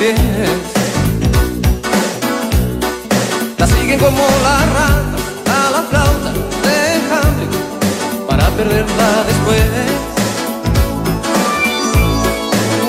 La 0.00 0.06
siguen 3.66 3.98
como 3.98 4.22
la 4.42 4.64
rata 4.76 5.66
a 5.66 5.70
la 5.72 5.82
flauta 5.82 6.32
de 6.64 6.80
para 8.26 8.48
perderla 8.48 9.24
después. 9.28 9.62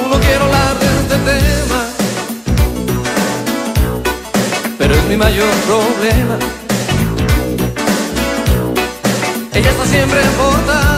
No 0.09 0.18
quiero 0.21 0.44
hablar 0.45 0.73
de 0.80 0.88
este 1.02 1.18
tema, 1.30 1.82
pero 4.77 4.91
es 4.96 5.04
mi 5.09 5.18
mayor 5.18 5.49
problema. 5.68 6.38
Ella 9.54 9.70
está 9.70 9.85
siempre 9.85 10.21
en 10.21 10.32
portada, 10.32 10.91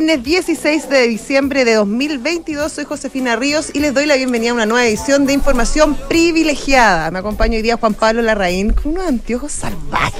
viernes 0.00 0.24
16 0.24 0.88
de 0.88 1.06
diciembre 1.06 1.64
de 1.64 1.74
2022. 1.74 2.72
Soy 2.72 2.84
Josefina 2.84 3.36
Ríos 3.36 3.70
y 3.72 3.78
les 3.78 3.94
doy 3.94 4.06
la 4.06 4.16
bienvenida 4.16 4.50
a 4.50 4.54
una 4.54 4.66
nueva 4.66 4.84
edición 4.84 5.24
de 5.24 5.34
Información 5.34 5.96
Privilegiada. 6.08 7.12
Me 7.12 7.20
acompaña 7.20 7.54
hoy 7.58 7.62
día 7.62 7.76
Juan 7.76 7.94
Pablo 7.94 8.20
Larraín 8.20 8.72
con 8.72 8.90
unos 8.94 9.06
anteojos 9.06 9.52
salvajes. 9.52 10.18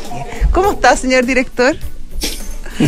¿Cómo 0.53 0.71
está, 0.75 0.97
señor 0.97 1.27
director? 1.27 1.77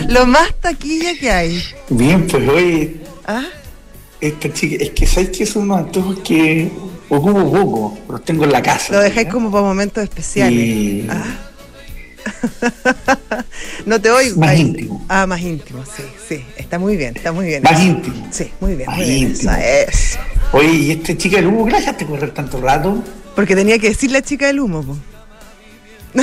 Lo 0.09 0.27
más 0.27 0.55
taquilla 0.61 1.19
que 1.19 1.29
hay. 1.29 1.61
Bien, 1.89 2.25
pues 2.29 2.49
hoy 2.49 3.01
¿Ah? 3.27 3.43
esta 4.21 4.53
chica, 4.53 4.85
es 4.85 4.91
que 4.91 5.09
sabes 5.09 5.31
que 5.37 5.45
son 5.45 5.63
unos 5.65 5.79
antojos 5.79 6.21
que 6.21 6.71
ocupo 7.09 7.51
poco, 7.51 7.99
los 8.11 8.25
tengo 8.25 8.45
en 8.45 8.53
la 8.53 8.63
casa. 8.63 8.93
Lo 8.93 9.01
dejáis 9.01 9.27
como 9.27 9.51
para 9.51 9.65
momentos 9.65 10.05
especiales. 10.05 10.57
Y- 10.57 11.07
Ah. 11.11 11.46
no 13.87 14.01
te 14.01 14.11
oigo. 14.11 14.41
Más 14.41 14.51
Ahí. 14.51 14.61
íntimo. 14.63 15.05
Ah, 15.09 15.27
más 15.27 15.41
íntimo, 15.41 15.85
sí, 15.85 16.03
sí. 16.29 16.45
Está 16.57 16.79
muy 16.79 16.97
bien, 16.97 17.17
está 17.17 17.33
muy 17.33 17.47
bien. 17.47 17.63
Más 17.63 17.81
íntimo. 17.83 18.29
Sí, 18.31 18.51
muy 18.61 18.75
bien. 18.75 18.87
Más 18.89 18.97
muy 18.99 19.07
bien, 19.07 19.29
íntimo. 19.29 19.53
Oye, 20.53 20.69
y 20.73 20.91
esta 20.93 21.17
chica 21.17 21.37
del 21.37 21.47
humo, 21.49 21.65
¿qué 21.67 21.73
la 21.73 21.79
dejaste 21.81 22.07
correr 22.07 22.31
tanto 22.33 22.61
rato? 22.61 23.03
Porque 23.35 23.55
tenía 23.55 23.79
que 23.79 23.89
decir 23.89 24.11
la 24.11 24.23
chica 24.23 24.47
del 24.47 24.61
humo, 24.61 24.83
po. 24.83 24.97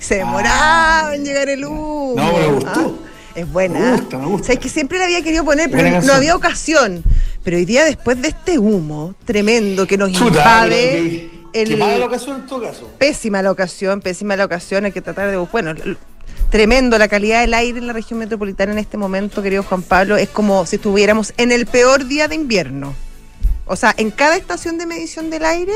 Se 0.00 0.16
demoraba 0.16 1.14
en 1.14 1.24
llegar 1.24 1.48
el 1.48 1.64
humo. 1.64 2.14
No, 2.16 2.32
me 2.38 2.46
gustó. 2.46 2.98
Ah, 3.04 3.08
es 3.34 3.52
buena. 3.52 3.78
Me 3.78 3.90
gusta, 3.96 4.18
me 4.18 4.26
gusta. 4.26 4.42
O 4.42 4.46
sea, 4.46 4.54
es 4.54 4.60
que 4.60 4.68
siempre 4.68 4.98
la 4.98 5.04
había 5.04 5.22
querido 5.22 5.44
poner, 5.44 5.66
pero 5.70 5.82
Buena 5.82 5.90
no 5.90 6.00
canción. 6.00 6.16
había 6.16 6.36
ocasión. 6.36 7.04
Pero 7.44 7.56
hoy 7.56 7.64
día, 7.64 7.84
después 7.84 8.20
de 8.22 8.28
este 8.28 8.58
humo 8.58 9.14
tremendo 9.24 9.86
que 9.86 9.96
nos 9.98 10.12
Chuta, 10.12 10.26
invade, 10.40 11.30
el- 11.52 11.68
que 11.68 11.76
mala 11.76 11.98
la 11.98 12.06
ocasión 12.06 12.40
en 12.40 12.46
todo 12.46 12.62
caso. 12.62 12.90
pésima 12.98 13.42
la 13.42 13.50
ocasión, 13.50 14.00
pésima 14.00 14.36
la 14.36 14.44
ocasión, 14.44 14.84
hay 14.84 14.92
que 14.92 15.00
tratar 15.02 15.30
de, 15.30 15.36
bueno, 15.36 15.74
tremendo 16.50 16.98
la 16.98 17.08
calidad 17.08 17.40
del 17.40 17.54
aire 17.54 17.78
en 17.78 17.86
la 17.86 17.92
región 17.92 18.18
metropolitana 18.18 18.72
en 18.72 18.78
este 18.78 18.96
momento, 18.96 19.42
querido 19.42 19.62
Juan 19.62 19.82
Pablo, 19.82 20.16
es 20.16 20.28
como 20.28 20.64
si 20.66 20.76
estuviéramos 20.76 21.32
en 21.36 21.52
el 21.52 21.66
peor 21.66 22.06
día 22.06 22.28
de 22.28 22.34
invierno. 22.34 22.94
O 23.68 23.76
sea, 23.76 23.94
en 23.96 24.10
cada 24.10 24.36
estación 24.36 24.78
de 24.78 24.86
medición 24.86 25.30
del 25.30 25.44
aire, 25.44 25.72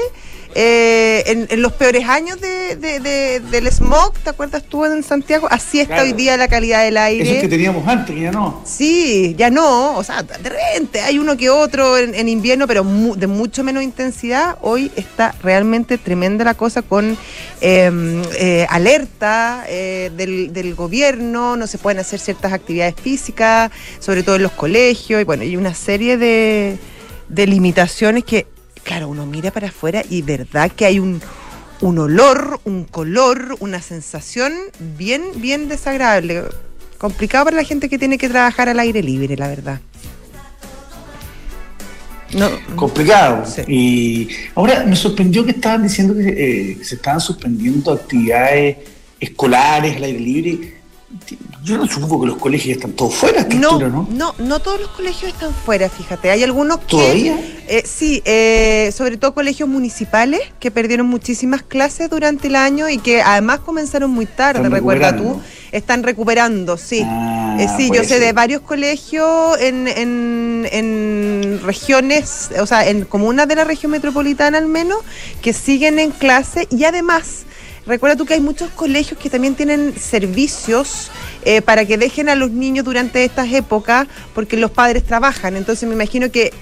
eh, 0.55 1.23
en, 1.27 1.47
en 1.51 1.63
los 1.63 1.73
peores 1.73 2.07
años 2.09 2.39
de, 2.41 2.77
de- 2.77 3.01
de- 3.01 3.41
del 3.41 3.67
smog, 3.73 4.13
¿te 4.19 4.31
acuerdas 4.31 4.63
tú 4.65 4.85
en 4.85 5.03
Santiago? 5.03 5.47
Así 5.51 5.81
está 5.81 5.95
Claro. 5.95 6.09
hoy 6.09 6.13
día 6.13 6.37
la 6.37 6.49
calidad 6.49 6.83
del 6.85 6.97
aire. 6.99 7.25
Esos 7.29 7.41
que 7.43 7.49
teníamos 7.49 7.87
antes, 7.89 8.15
ya 8.21 8.31
no. 8.33 8.63
Sí, 8.67 9.35
ya 9.39 9.49
no, 9.51 9.97
o 9.97 10.05
sea, 10.05 10.23
de 10.23 10.49
repente 10.49 11.01
hay 11.01 11.19
uno 11.19 11.37
que 11.39 11.49
otro 11.49 11.97
en, 11.97 12.15
en 12.15 12.29
invierno, 12.29 12.67
pero 12.67 12.85
mu- 12.85 13.15
de 13.17 13.27
mucho 13.27 13.65
menos 13.65 13.83
intensidad. 13.83 14.59
Hoy 14.61 14.91
está 14.97 15.35
realmente 15.43 15.97
tremenda 15.97 16.45
la 16.45 16.55
cosa 16.55 16.83
con 16.83 17.17
eh, 17.63 18.23
eh, 18.39 18.67
alerta 18.69 19.65
eh, 19.69 20.11
del, 20.17 20.53
del 20.53 20.75
gobierno, 20.75 21.57
no 21.57 21.67
se 21.67 21.79
pueden 21.79 21.99
hacer 22.01 22.21
ciertas 22.21 22.53
actividades 22.53 22.95
físicas, 23.03 23.71
sobre 24.01 24.23
todo 24.23 24.37
en 24.37 24.43
los 24.43 24.53
colegios, 24.53 25.21
y 25.21 25.25
bueno, 25.25 25.45
hay 25.45 25.57
una 25.57 25.75
serie 25.75 26.17
de, 26.19 26.77
de 27.33 27.47
limitaciones 27.47 28.25
que, 28.25 28.47
claro, 28.85 29.09
uno 29.09 29.27
mira 29.27 29.51
para 29.51 29.69
afuera 29.69 30.05
y 30.09 30.23
verdad 30.23 30.71
que 30.71 30.85
hay 30.85 30.99
un, 30.99 31.21
un 31.81 31.99
olor, 31.99 32.61
un 32.65 32.85
color, 32.85 33.57
una 33.61 33.81
sensación 33.81 34.53
bien, 34.99 35.23
bien 35.37 35.69
desagradable. 35.69 36.45
Complicado 36.99 37.47
para 37.47 37.57
la 37.57 37.65
gente 37.65 37.89
que 37.89 37.99
tiene 37.99 38.19
que 38.19 38.29
trabajar 38.29 38.69
al 38.69 38.79
aire 38.79 39.03
libre, 39.03 39.37
la 39.37 39.49
verdad. 39.49 39.81
No, 42.35 42.49
Complicado. 42.77 43.45
Sí. 43.47 43.63
Y 43.67 44.29
ahora 44.55 44.85
me 44.85 44.97
sorprendió 44.97 45.45
que 45.45 45.53
estaban 45.53 45.83
diciendo 45.83 46.15
que 46.15 46.29
eh, 46.29 46.85
se 46.85 46.95
estaban 46.95 47.21
suspendiendo 47.21 47.93
actividades 47.93 48.77
escolares 49.19 49.97
al 49.97 50.05
aire 50.05 50.21
libre. 50.21 50.82
Yo 51.63 51.79
no 51.79 51.87
supongo 51.87 52.23
que 52.23 52.27
los 52.27 52.39
colegios 52.39 52.77
están 52.77 52.93
todos 52.93 53.15
fuera 53.15 53.47
no, 53.55 53.71
altura, 53.73 53.89
¿no? 53.89 54.09
no, 54.11 54.35
no 54.39 54.59
todos 54.61 54.81
los 54.81 54.91
colegios 54.91 55.33
están 55.33 55.53
fuera, 55.55 55.89
fíjate. 55.89 56.31
Hay 56.31 56.43
algunos 56.43 56.79
que. 56.79 56.97
¿Todavía? 56.97 57.39
Eh, 57.69 57.85
sí, 57.87 58.21
eh, 58.25 58.91
sobre 58.97 59.17
todo 59.17 59.33
colegios 59.33 59.69
municipales 59.69 60.41
que 60.59 60.71
perdieron 60.71 61.07
muchísimas 61.07 61.63
clases 61.63 62.11
durante 62.11 62.49
el 62.49 62.57
año 62.57 62.89
y 62.89 62.99
que 62.99 63.23
además 63.23 63.61
comenzaron 63.61 64.11
muy 64.11 64.27
tarde, 64.27 64.69
recuerda 64.69 65.17
tú. 65.17 65.41
Están 65.71 66.03
recuperando, 66.03 66.77
sí. 66.77 67.03
Ah, 67.05 67.57
Eh, 67.59 67.67
sí, 67.77 67.91
yo 67.95 68.05
sé 68.05 68.19
de 68.19 68.33
varios 68.33 68.61
colegios 68.63 69.59
en, 69.61 69.89
en, 69.89 70.69
en 70.71 71.61
regiones, 71.65 72.51
o 72.61 72.67
sea, 72.67 72.87
en 72.89 73.05
comunas 73.05 73.49
de 73.49 73.57
la 73.57 73.65
región 73.65 73.93
metropolitana 73.93 74.59
al 74.59 74.67
menos, 74.67 74.99
que 75.41 75.53
siguen 75.55 75.99
en 75.99 76.11
clase 76.11 76.67
y 76.71 76.85
además, 76.85 77.45
recuerda 77.87 78.17
tú 78.17 78.25
que 78.27 78.35
hay 78.35 78.41
muchos 78.41 78.71
colegios 78.71 79.19
que 79.19 79.31
también 79.31 79.55
tienen 79.55 79.95
servicios 79.99 81.11
eh, 81.45 81.63
para 81.63 81.85
que 81.85 81.99
dejen 81.99 82.29
a 82.29 82.35
los 82.35 82.51
niños 82.51 82.85
durante 82.85 83.25
estas 83.25 83.53
épocas 83.53 84.07
porque 84.35 84.57
los 84.57 84.71
padres 84.71 85.05
trabajan. 85.05 85.57
Entonces 85.57 85.89
me 85.89 85.95
imagino 85.95 86.31
que 86.31 86.53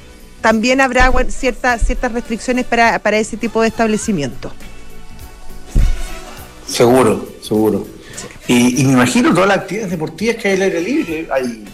también 0.40 0.80
habrá 0.80 1.12
ciertas 1.28 1.82
ciertas 1.82 2.12
restricciones 2.12 2.64
para, 2.64 2.98
para 2.98 3.18
ese 3.18 3.36
tipo 3.36 3.60
de 3.62 3.68
establecimientos. 3.68 4.52
Seguro, 6.66 7.28
seguro. 7.42 7.86
Y, 8.46 8.80
y 8.80 8.84
me 8.84 8.92
imagino 8.92 9.32
todas 9.34 9.48
las 9.48 9.58
actividades 9.58 9.90
deportivas 9.90 10.36
que 10.36 10.48
hay 10.48 10.54
al 10.54 10.62
aire 10.62 10.80
libre. 10.80 11.28
Hay, 11.32 11.64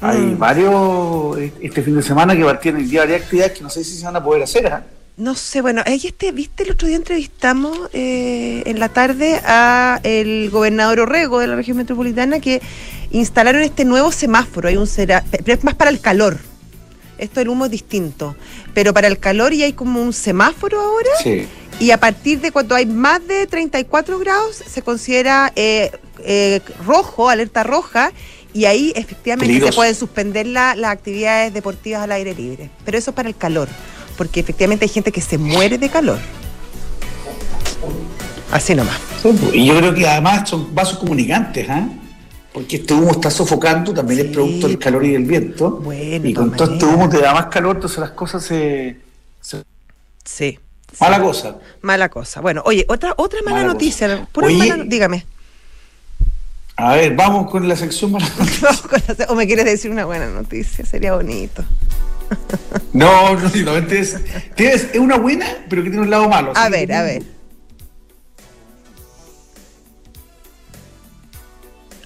hay 0.00 0.18
Mm. 0.18 0.38
varios 0.38 1.38
este 1.60 1.82
fin 1.82 1.94
de 1.96 2.02
semana 2.02 2.34
que 2.34 2.42
partieron 2.42 2.80
el 2.80 2.88
día 2.88 3.00
varias 3.00 3.22
actividades 3.22 3.52
que 3.52 3.62
no 3.62 3.70
sé 3.70 3.84
si 3.84 3.96
se 3.96 4.04
van 4.06 4.16
a 4.16 4.24
poder 4.24 4.42
hacer. 4.42 4.66
¿ah? 4.66 4.82
No 5.20 5.34
sé, 5.34 5.60
bueno, 5.60 5.82
ahí 5.84 6.00
este, 6.02 6.32
viste, 6.32 6.62
el 6.62 6.70
otro 6.70 6.88
día 6.88 6.96
entrevistamos 6.96 7.78
eh, 7.92 8.62
en 8.64 8.78
la 8.80 8.88
tarde 8.88 9.38
a 9.44 10.00
el 10.02 10.48
gobernador 10.48 11.00
Orrego 11.00 11.40
de 11.40 11.46
la 11.46 11.56
región 11.56 11.76
metropolitana 11.76 12.40
que 12.40 12.62
instalaron 13.10 13.60
este 13.62 13.84
nuevo 13.84 14.12
semáforo, 14.12 14.68
hay 14.70 14.78
un 14.78 14.88
pero 14.96 15.52
es 15.52 15.62
más 15.62 15.74
para 15.74 15.90
el 15.90 16.00
calor. 16.00 16.38
Esto 17.18 17.40
del 17.40 17.50
humo 17.50 17.66
es 17.66 17.70
distinto, 17.70 18.34
pero 18.72 18.94
para 18.94 19.08
el 19.08 19.18
calor 19.18 19.52
y 19.52 19.62
hay 19.62 19.74
como 19.74 20.00
un 20.02 20.14
semáforo 20.14 20.80
ahora 20.80 21.10
Sí. 21.22 21.46
y 21.78 21.90
a 21.90 22.00
partir 22.00 22.40
de 22.40 22.50
cuando 22.50 22.74
hay 22.74 22.86
más 22.86 23.20
de 23.28 23.46
34 23.46 24.18
grados 24.20 24.56
se 24.56 24.80
considera 24.80 25.52
eh, 25.54 25.90
eh, 26.24 26.60
rojo, 26.86 27.28
alerta 27.28 27.62
roja, 27.62 28.10
y 28.54 28.64
ahí 28.64 28.90
efectivamente 28.96 29.60
se 29.66 29.72
pueden 29.74 29.94
suspender 29.94 30.46
la- 30.46 30.74
las 30.76 30.92
actividades 30.92 31.52
deportivas 31.52 32.00
al 32.02 32.12
aire 32.12 32.34
libre. 32.34 32.70
Pero 32.86 32.96
eso 32.96 33.10
es 33.10 33.14
para 33.14 33.28
el 33.28 33.36
calor, 33.36 33.68
porque 34.20 34.40
efectivamente 34.40 34.84
hay 34.84 34.90
gente 34.90 35.10
que 35.12 35.22
se 35.22 35.38
muere 35.38 35.78
de 35.78 35.88
calor. 35.88 36.18
Así 38.52 38.74
nomás. 38.74 39.00
Y 39.54 39.64
yo 39.64 39.78
creo 39.78 39.94
que 39.94 40.06
además 40.06 40.46
son 40.46 40.74
vasos 40.74 40.98
comunicantes, 40.98 41.66
¿ah? 41.70 41.88
Porque 42.52 42.76
este 42.76 42.92
humo 42.92 43.12
está 43.12 43.30
sofocando, 43.30 43.94
también 43.94 44.20
Sí. 44.20 44.26
es 44.26 44.32
producto 44.34 44.68
del 44.68 44.78
calor 44.78 45.06
y 45.06 45.12
del 45.12 45.24
viento. 45.24 45.70
Bueno, 45.70 46.28
y 46.28 46.34
con 46.34 46.50
todo 46.54 46.70
este 46.70 46.84
humo 46.84 47.08
te 47.08 47.18
da 47.18 47.32
más 47.32 47.46
calor, 47.46 47.76
entonces 47.76 47.98
las 47.98 48.10
cosas 48.10 48.44
se. 48.44 48.98
se- 49.40 49.64
Sí. 50.22 50.58
Mala 51.00 51.22
cosa. 51.22 51.56
Mala 51.80 52.10
cosa. 52.10 52.42
Bueno, 52.42 52.60
oye, 52.66 52.84
otra 52.90 53.14
otra 53.16 53.40
mala, 53.42 53.56
Mala 53.62 53.72
noticia. 53.72 54.28
pura 54.32 54.48
Oye. 54.48 54.58
mala- 54.68 54.84
dígame. 54.84 55.24
A 56.76 56.94
ver, 56.94 57.16
vamos 57.16 57.50
con 57.50 57.66
la 57.66 57.74
sección 57.74 58.12
mala 58.12 58.28
o 59.30 59.34
me 59.34 59.46
quieres 59.46 59.64
decir 59.64 59.90
una 59.90 60.04
buena 60.04 60.26
noticia, 60.28 60.84
sería 60.84 61.14
bonito. 61.14 61.64
No, 62.92 63.34
no, 63.34 63.40
no, 63.42 63.86
tienes, 63.86 64.16
es 64.56 64.98
una 64.98 65.16
buena, 65.16 65.46
pero 65.68 65.82
que 65.82 65.90
tiene 65.90 66.04
un 66.04 66.10
lado 66.10 66.28
malo. 66.28 66.52
A 66.56 66.68
ver, 66.68 66.92
a 66.92 67.02
ver. 67.02 67.22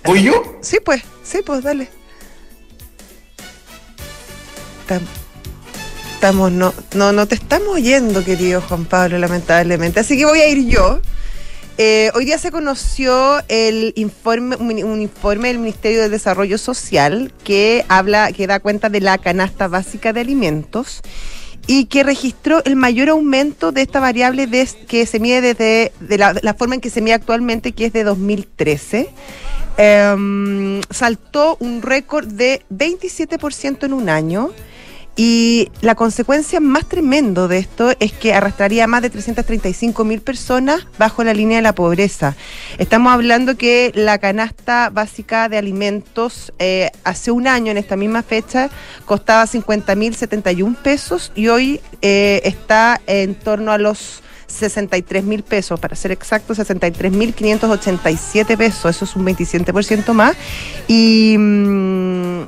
¿Voy 0.05 0.23
yo? 0.23 0.59
Sí, 0.61 0.79
pues, 0.85 1.03
sí, 1.23 1.39
pues, 1.45 1.63
dale. 1.63 1.89
Tam- 4.89 5.01
Estamos, 6.15 6.53
no, 6.53 6.73
no, 6.95 7.13
no 7.13 7.27
te 7.29 7.35
estamos 7.35 7.69
oyendo, 7.69 8.25
querido 8.25 8.63
Juan 8.63 8.87
Pablo, 8.87 9.19
lamentablemente. 9.19 10.01
Así 10.01 10.17
que 10.17 10.25
voy 10.25 10.41
a 10.41 10.49
ir 10.49 10.67
yo. 10.69 11.01
Eh, 11.77 12.13
hoy 12.15 12.25
día 12.25 12.39
se 12.39 12.53
conoció 12.53 13.41
el 13.49 13.93
informe, 13.97 14.55
un, 14.57 15.01
informe 15.01 15.49
del 15.49 15.59
Ministerio 15.59 16.01
de 16.03 16.09
Desarrollo 16.09 16.57
Social 16.57 17.33
que 17.43 17.85
habla, 17.89 18.33
que 18.33 18.47
da 18.47 18.61
cuenta 18.61 18.89
de 18.91 19.01
la 19.01 19.19
canasta 19.19 19.67
básica 19.67 20.13
de 20.13 20.21
alimentos 20.21 21.01
y 21.67 21.87
que 21.87 22.05
registró 22.05 22.63
el 22.65 22.77
mayor 22.77 23.09
aumento 23.09 23.73
de 23.73 23.83
esta 23.83 23.99
variable 23.99 24.49
que 24.87 25.05
se 25.07 25.19
mide 25.19 25.41
desde 25.41 25.93
de 25.99 26.19
la, 26.19 26.37
la 26.43 26.55
forma 26.55 26.77
en 26.77 26.81
que 26.81 26.91
se 26.91 27.01
mide 27.01 27.15
actualmente, 27.15 27.73
que 27.73 27.87
es 27.87 27.93
de 27.93 28.05
2013. 28.05 29.09
Em, 29.77 30.81
saltó 30.91 31.57
un 31.59 31.83
récord 31.83 32.29
de 32.29 32.63
27% 32.71 33.87
en 33.87 33.93
un 33.93 34.09
año. 34.09 34.53
Y 35.17 35.71
la 35.81 35.95
consecuencia 35.95 36.59
más 36.59 36.87
tremendo 36.87 37.47
de 37.47 37.59
esto 37.59 37.93
es 38.01 38.13
que 38.13 38.35
arrastraría 38.35 38.85
a 38.85 38.87
más 38.89 39.01
de 39.01 39.11
335 39.11 40.05
mil 40.05 40.21
personas 40.21 40.87
bajo 40.99 41.23
la 41.23 41.33
línea 41.33 41.59
de 41.59 41.63
la 41.63 41.75
pobreza. 41.75 42.35
Estamos 42.79 43.13
hablando 43.13 43.57
que 43.57 43.93
la 43.95 44.19
canasta 44.19 44.91
básica 44.91 45.49
de 45.49 45.57
alimentos 45.57 46.53
eh, 46.59 46.91
hace 47.05 47.31
un 47.31 47.47
año, 47.47 47.71
en 47.71 47.79
esta 47.79 47.97
misma 47.97 48.25
fecha, 48.25 48.71
costaba 49.05 49.47
50 49.47 49.95
mil 49.95 50.17
71 50.17 50.77
pesos 50.83 51.31
y 51.37 51.47
hoy 51.47 51.81
eh, 52.03 52.41
está 52.45 53.01
en 53.07 53.37
torno 53.37 53.71
a 53.71 53.79
los 53.79 54.21
63 54.49 55.25
mil 55.25 55.45
pesos, 55.45 55.79
para 55.79 55.95
ser 55.95 56.11
exacto, 56.11 56.57
63 56.57 57.13
mil 57.13 57.35
587 57.35 58.57
pesos, 58.57 58.97
eso 58.97 59.05
es 59.05 59.15
un 59.15 59.25
27% 59.25 60.13
más. 60.13 60.37
Y. 60.89 61.37
mm, 61.39 62.47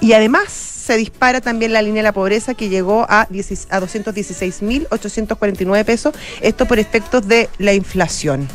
y 0.00 0.12
además 0.12 0.77
se 0.88 0.96
dispara 0.96 1.40
también 1.42 1.72
la 1.74 1.82
línea 1.82 2.00
de 2.00 2.04
la 2.08 2.12
pobreza 2.12 2.54
que 2.54 2.68
llegó 2.70 3.04
a, 3.08 3.26
10 3.30 3.68
a 3.70 3.78
216.849 3.80 5.84
pesos, 5.84 6.14
esto 6.40 6.64
por 6.66 6.78
efectos 6.78 7.28
de 7.28 7.48
la 7.58 7.74
inflación. 7.74 8.48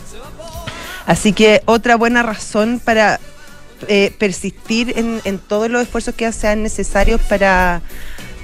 Así 1.05 1.31
que 1.33 1.61
otra 1.65 1.95
buena 1.95 2.23
razón 2.23 2.81
para 2.83 3.19
eh, 3.87 4.11
persistir 4.17 4.93
en, 4.97 5.21
en 5.25 5.37
todos 5.37 5.69
los 5.69 5.83
esfuerzos 5.83 6.15
que 6.15 6.31
sean 6.31 6.63
necesarios 6.63 7.21
para, 7.29 7.81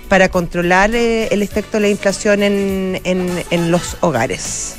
para 0.07 0.29
controlar 0.29 0.93
eh, 0.93 1.29
el 1.31 1.41
efecto 1.41 1.77
de 1.77 1.81
la 1.81 1.89
inflación 1.89 2.43
en, 2.43 3.01
en- 3.05 3.43
en 3.49 3.71
los 3.71 3.97
hogares. 4.01 4.75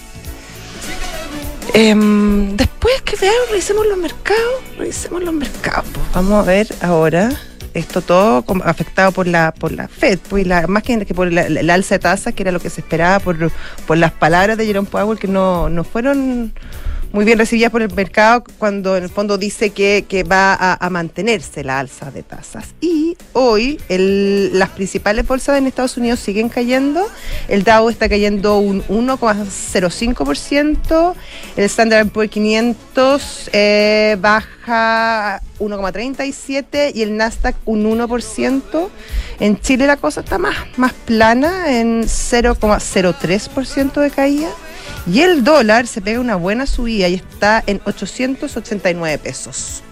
Em, 1.74 2.56
después 2.56 3.02
que 3.02 3.16
veamos, 3.16 3.48
revisemos 3.50 3.86
los 3.86 3.98
mercados, 3.98 4.54
revisemos 4.78 5.22
los 5.22 5.34
mercados. 5.34 5.84
pues. 5.92 6.06
Vamos 6.14 6.32
a 6.34 6.42
ver 6.42 6.68
ahora 6.80 7.30
esto 7.74 8.02
todo 8.02 8.44
afectado 8.64 9.12
por 9.12 9.26
la 9.26 9.52
por 9.52 9.72
la 9.72 9.88
Fed, 9.88 10.18
pues 10.28 10.46
la, 10.46 10.66
más 10.66 10.82
que, 10.82 11.04
que 11.06 11.14
por 11.14 11.32
la- 11.32 11.48
la- 11.48 11.74
alza 11.74 11.94
de 11.96 11.98
tasas, 12.00 12.34
que 12.34 12.42
era 12.42 12.52
lo 12.52 12.60
que 12.60 12.70
se 12.70 12.80
esperaba 12.80 13.18
por, 13.20 13.36
por 13.86 13.96
las 13.98 14.12
palabras 14.12 14.56
de 14.58 14.66
Jerome 14.66 14.88
Powell, 14.90 15.18
que 15.18 15.28
no, 15.28 15.68
no 15.68 15.84
fueron 15.84 16.52
muy 17.12 17.24
bien 17.24 17.38
recibidas 17.38 17.72
por 17.72 17.82
el 17.82 17.92
mercado 17.92 18.44
cuando 18.58 18.96
en 18.96 19.02
el 19.02 19.08
fondo 19.10 19.36
dice 19.36 19.70
que, 19.70 20.04
que 20.08 20.22
va 20.22 20.54
a, 20.54 20.74
a 20.84 20.90
mantenerse 20.90 21.64
la 21.64 21.80
alza 21.80 22.10
de 22.12 22.22
tasas. 22.22 22.66
Y 22.80 23.16
hoy 23.32 23.80
el- 23.88 24.56
las 24.58 24.68
principales 24.70 25.26
bolsas 25.26 25.58
en 25.58 25.66
Estados 25.66 25.96
Unidos 25.96 26.20
siguen 26.20 26.48
cayendo. 26.48 27.04
El 27.48 27.64
Dow 27.64 27.88
está 27.90 28.08
cayendo 28.08 28.58
un 28.58 28.82
1,05%. 28.84 31.14
El 31.56 31.64
Standard 31.64 32.08
Poor's 32.10 32.30
500 32.30 33.50
eh, 33.52 34.16
baja 34.20 35.42
1,37% 35.58 36.92
y 36.94 37.02
el 37.02 37.16
Nasdaq 37.16 37.56
un 37.64 37.84
1%. 37.90 38.88
En 39.40 39.58
Chile 39.60 39.86
la 39.86 39.96
cosa 39.96 40.20
está 40.20 40.38
más, 40.38 40.54
más 40.76 40.92
plana, 40.92 41.80
en 41.80 42.02
0,03% 42.04 44.00
de 44.00 44.10
caída. 44.10 44.48
Y 45.06 45.20
el 45.22 45.42
dólar 45.44 45.86
se 45.86 46.00
pega 46.00 46.20
una 46.20 46.36
buena 46.36 46.66
subida 46.66 47.08
y 47.08 47.14
está 47.14 47.62
en 47.66 47.80
889 47.84 49.18
pesos. 49.18 49.82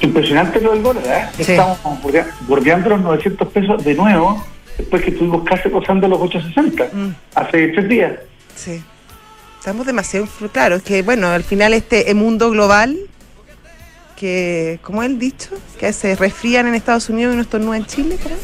Impresionante 0.00 0.60
lo 0.60 0.72
del 0.72 0.82
dólar, 0.82 1.04
¿eh? 1.06 1.28
Sí. 1.44 1.52
Estamos 1.52 1.78
bordea- 2.02 2.34
bordeando 2.46 2.88
los 2.90 3.00
900 3.00 3.48
pesos 3.48 3.84
de 3.84 3.94
nuevo, 3.94 4.44
después 4.78 5.02
que 5.02 5.10
estuvimos 5.10 5.44
casi 5.44 5.68
rozando 5.68 6.08
los 6.08 6.20
860, 6.20 6.88
Mm. 6.92 7.14
hace 7.34 7.68
tres 7.68 7.88
días. 7.88 8.12
Sí. 8.56 8.82
Estamos 9.58 9.86
demasiado 9.86 10.26
claro, 10.52 10.76
es 10.76 10.82
que 10.82 11.02
bueno, 11.02 11.28
al 11.28 11.44
final 11.44 11.72
este 11.72 12.10
eh, 12.10 12.14
mundo 12.14 12.50
global 12.50 12.98
que, 14.16 14.80
como 14.82 15.02
el 15.04 15.18
dicho, 15.20 15.50
que 15.78 15.92
se 15.92 16.16
resfrían 16.16 16.66
en 16.66 16.74
Estados 16.74 17.08
Unidos 17.08 17.34
y 17.34 17.36
no 17.36 17.42
estornudan 17.42 17.80
en 17.82 17.86
Chile, 17.86 18.18
creo. 18.22 18.36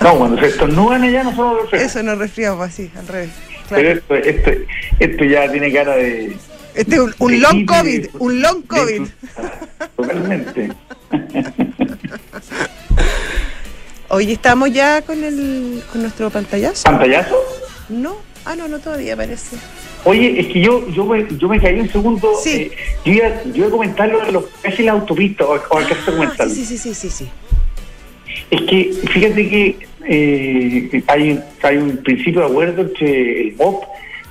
No, 0.00 0.18
cuando 0.18 0.40
se 0.40 0.46
estornudan 0.48 1.02
allá 1.02 1.24
no 1.24 1.34
somos 1.34 1.62
refrescos. 1.62 1.90
Eso 1.90 2.02
nos 2.04 2.18
resfriamos 2.18 2.60
así, 2.68 2.90
al 2.96 3.08
revés. 3.08 3.30
Pero 3.70 3.90
esto, 3.90 4.14
esto, 4.14 4.50
esto 5.00 5.24
ya 5.24 5.50
tiene 5.50 5.72
cara 5.72 5.96
de... 5.96 6.36
Este 6.74 6.94
es 6.96 7.00
un, 7.00 7.14
un 7.18 7.30
de 7.32 7.38
long 7.38 7.64
COVID, 7.66 8.02
de- 8.02 8.10
un 8.18 8.42
long 8.42 8.60
de- 8.62 8.66
COVID. 8.68 9.02
Totalmente. 9.96 10.70
Hoy 14.08 14.30
estamos 14.32 14.72
ya 14.72 15.02
con 15.02 15.22
el 15.24 15.82
con 15.90 16.02
nuestro 16.02 16.30
pantallazo. 16.30 16.84
¿Pantallazo? 16.84 17.36
No, 17.88 18.16
ah 18.44 18.54
no, 18.54 18.68
no 18.68 18.78
todavía 18.78 19.16
parece. 19.16 19.56
Oye, 20.04 20.38
es 20.40 20.46
que 20.52 20.60
yo 20.60 20.88
yo 20.90 21.04
me, 21.04 21.26
yo 21.36 21.48
me 21.48 21.60
caí 21.60 21.80
un 21.80 21.90
segundo. 21.90 22.30
Sí. 22.42 22.50
eh, 22.50 22.72
yo, 23.04 23.12
iba, 23.14 23.42
yo 23.44 23.56
iba 23.56 23.66
a 23.66 23.70
comentar 23.70 24.08
lo 24.08 24.24
de 24.24 24.32
los 24.32 24.44
casi 24.62 24.84
la 24.84 24.92
autopista 24.92 25.44
o, 25.44 25.54
o 25.54 25.78
alcanzar 25.78 25.98
a 25.98 26.12
Ah, 26.12 26.16
comentarlo. 26.16 26.54
sí, 26.54 26.64
sí, 26.64 26.78
sí, 26.78 26.94
sí, 26.94 27.10
sí. 27.10 27.28
Es 28.50 28.60
que 28.62 28.92
fíjate 29.10 29.48
que 29.48 29.88
eh, 30.08 31.02
hay, 31.06 31.40
hay 31.62 31.76
un 31.76 31.98
principio 31.98 32.40
de 32.42 32.46
acuerdo 32.46 32.82
entre 32.82 33.40
el 33.42 33.56
MOP 33.56 33.84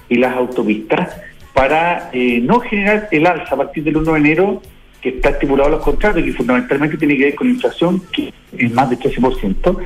y 0.09 0.15
las 0.15 0.35
autopistas 0.35 1.15
para 1.53 2.09
eh, 2.11 2.39
no 2.41 2.59
generar 2.59 3.07
el 3.11 3.25
alza 3.25 3.55
a 3.55 3.57
partir 3.57 3.83
del 3.83 3.97
1 3.97 4.11
de 4.11 4.19
enero 4.19 4.61
que 5.01 5.09
está 5.09 5.29
estipulado 5.29 5.69
en 5.69 5.75
los 5.75 5.83
contratos 5.83 6.21
y 6.21 6.25
que 6.25 6.33
fundamentalmente 6.33 6.97
tiene 6.97 7.15
que 7.15 7.25
ver 7.25 7.35
con 7.35 7.47
la 7.47 7.53
inflación, 7.53 8.01
que 8.11 8.33
es 8.57 8.71
más 8.73 8.89
del 8.89 8.99
13%, 8.99 9.77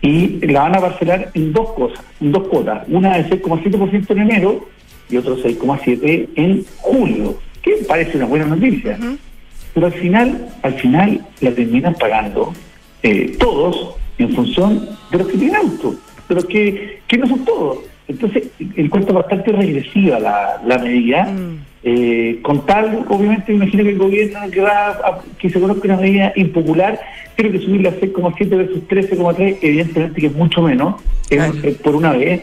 y 0.00 0.46
la 0.46 0.62
van 0.62 0.76
a 0.76 0.80
parcelar 0.80 1.30
en 1.34 1.52
dos 1.52 1.72
cosas, 1.72 2.02
en 2.20 2.32
dos 2.32 2.48
cuotas, 2.48 2.82
una 2.88 3.18
de 3.18 3.28
6,7% 3.30 4.10
en 4.10 4.18
enero 4.18 4.68
y 5.10 5.16
otro 5.18 5.36
6,7% 5.36 6.28
en 6.34 6.64
julio, 6.78 7.38
que 7.60 7.84
parece 7.86 8.16
una 8.16 8.26
buena 8.26 8.46
noticia. 8.46 8.98
Pero 9.74 9.86
al 9.86 9.92
final, 9.92 10.48
al 10.62 10.74
final 10.74 11.20
la 11.40 11.50
terminan 11.52 11.94
pagando 11.94 12.52
eh, 13.02 13.36
todos 13.38 13.94
en 14.18 14.34
función 14.34 14.88
de 15.12 15.18
los 15.18 15.26
que 15.28 15.38
tienen 15.38 15.56
auto, 15.56 15.94
de 16.28 16.34
los 16.34 16.44
que, 16.46 16.98
que 17.06 17.18
no 17.18 17.26
son 17.28 17.44
todos. 17.44 17.78
Entonces, 18.08 18.48
encuentro 18.76 19.14
bastante 19.14 19.52
regresiva 19.52 20.18
la, 20.18 20.60
la 20.66 20.78
medida. 20.78 21.24
Mm. 21.24 21.58
eh, 21.84 22.38
con 22.42 22.66
tal, 22.66 23.04
obviamente, 23.08 23.52
me 23.52 23.56
imagino 23.64 23.84
que 23.84 23.90
el 23.90 23.98
gobierno 23.98 24.40
que 24.50 24.60
va 24.60 24.88
a, 24.90 25.20
que 25.38 25.50
se 25.50 25.60
conozca 25.60 25.82
una 25.88 25.96
medida 25.98 26.32
impopular, 26.36 26.98
creo 27.36 27.52
que 27.52 27.58
subirla 27.60 27.90
a 27.90 27.92
6,7 27.94 28.48
versus 28.48 28.88
13,3, 28.88 29.58
evidentemente 29.62 30.20
que 30.20 30.26
es 30.28 30.34
mucho 30.34 30.62
menos, 30.62 31.00
es- 31.30 31.36
Claro. 31.38 31.54
es 31.62 31.74
por 31.76 31.94
una 31.96 32.12
vez, 32.12 32.42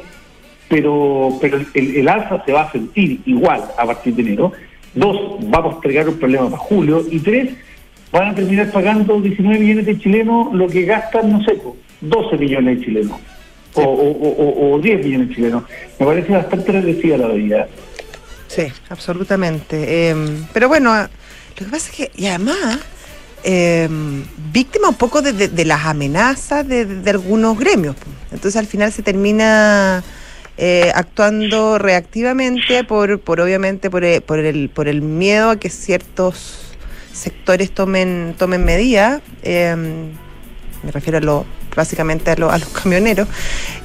pero 0.67 1.37
pero 1.41 1.57
el, 1.73 1.95
el 1.97 2.07
alza 2.09 2.43
se 2.45 2.51
va 2.51 2.61
a 2.63 2.71
sentir 2.71 3.19
igual 3.25 3.61
a 3.77 3.85
partir 3.85 4.13
de 4.15 4.21
enero. 4.23 4.51
Dos, 4.93 5.17
va 5.53 5.59
a 5.59 5.63
postergar 5.63 6.07
un 6.09 6.15
problema 6.19 6.45
para 6.45 6.57
julio. 6.57 7.03
Y 7.11 7.19
tres, 7.19 7.51
van 8.11 8.29
a 8.29 8.35
terminar 8.35 8.71
pagando 8.71 9.19
19 9.21 9.59
millones 9.59 9.85
de 9.85 9.97
chilenos 9.99 10.53
lo 10.53 10.67
que 10.67 10.83
gastan, 10.85 11.31
no 11.31 11.43
sé, 11.43 11.57
12 12.01 12.37
millones 12.37 12.79
de 12.79 12.85
chilenos. 12.85 13.19
O, 13.75 13.81
o, 13.83 14.11
o- 14.11 14.73
o 14.75 14.79
10 14.79 15.05
millones 15.05 15.29
de 15.29 15.35
chilenos. 15.35 15.63
Me 15.99 16.05
parece 16.05 16.31
bastante 16.33 16.71
regresiva 16.71 17.17
la 17.17 17.27
medida. 17.27 17.67
Sí, 18.47 18.63
absolutamente. 18.89 20.09
Eh, 20.09 20.15
pero 20.53 20.67
bueno, 20.67 20.95
lo 21.03 21.07
que 21.55 21.65
pasa 21.65 21.89
es 21.91 21.95
que, 21.95 22.11
y 22.15 22.25
además, 22.25 22.79
eh, 23.43 23.87
víctima 24.51 24.89
un 24.89 24.95
poco 24.95 25.21
de, 25.21 25.33
de- 25.33 25.47
de 25.49 25.65
las 25.65 25.85
amenazas 25.85 26.67
de, 26.67 26.85
de 26.85 27.09
algunos 27.11 27.57
gremios. 27.59 27.95
Entonces 28.31 28.55
al 28.57 28.65
final 28.65 28.91
se 28.91 29.03
termina 29.03 30.03
eh, 30.57 30.91
actuando 30.95 31.77
reactivamente 31.77 32.83
por, 32.83 33.19
por 33.19 33.39
obviamente, 33.39 33.89
por, 33.89 34.03
eh, 34.03 34.19
por, 34.21 34.39
el, 34.39 34.69
por 34.69 34.87
el 34.87 35.01
miedo 35.03 35.51
a 35.51 35.55
que 35.59 35.69
ciertos 35.69 36.73
sectores 37.13 37.71
tomen, 37.71 38.33
tomen 38.37 38.65
medidas. 38.65 39.21
eh, 39.43 39.75
me 40.83 40.91
refiero 40.91 41.17
a 41.19 41.21
lo, 41.21 41.45
básicamente 41.75 42.31
a, 42.31 42.35
lo- 42.35 42.51
a 42.51 42.57
los 42.57 42.69
camioneros 42.69 43.27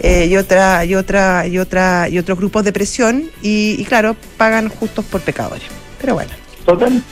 eh, 0.00 0.26
y 0.30 0.36
otra 0.36 0.84
y 0.84 0.94
otra 0.94 1.46
y 1.46 1.58
otra 1.58 2.08
y 2.08 2.18
otros 2.18 2.38
grupos 2.38 2.64
de 2.64 2.72
presión 2.72 3.30
y, 3.42 3.76
y 3.78 3.84
claro 3.84 4.16
pagan 4.36 4.68
justos 4.68 5.04
por 5.04 5.20
pecadores 5.20 5.64
pero 6.00 6.14
bueno 6.14 6.30
Total. 6.64 7.02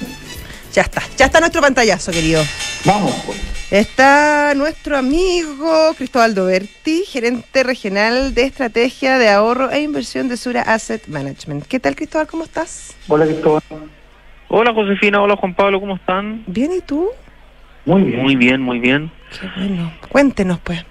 Ya 0.73 0.81
está, 0.81 1.03
ya 1.19 1.27
está 1.27 1.39
nuestro 1.41 1.61
pantallazo, 1.61 2.11
querido. 2.13 2.43
Vamos, 2.87 3.15
pues. 3.27 3.39
Está 3.71 4.55
nuestro 4.57 4.97
amigo 4.97 5.93
Cristóbal 5.99 6.35
Doberti, 6.35 7.05
gerente 7.07 7.63
regional 7.63 8.33
de 8.33 8.45
estrategia 8.45 9.19
de 9.19 9.29
ahorro 9.29 9.71
e 9.71 9.83
inversión 9.83 10.29
de 10.31 10.39
Sura 10.39 10.63
Asset 10.63 11.07
Management. 11.09 11.67
¿Qué 11.67 11.79
tal, 11.79 11.95
Cristóbal? 11.95 12.27
¿Cómo 12.27 12.45
estás? 12.45 12.95
Hola, 13.09 13.27
Cristóbal. 13.27 13.63
Hola 14.49 14.73
Josefina, 14.73 15.21
hola 15.21 15.37
Juan 15.37 15.55
Pablo, 15.55 15.79
¿cómo 15.81 15.97
están? 15.97 16.45
Bien, 16.47 16.73
¿y 16.73 16.81
tú? 16.81 17.09
Muy 17.85 18.03
bien. 18.03 18.23
Muy 18.23 18.37
bien, 18.37 18.63
muy 18.63 18.79
bien. 18.79 19.11
Qué 19.31 19.49
bueno. 19.57 19.93
Cuéntenos, 20.09 20.59
pues. 20.61 20.85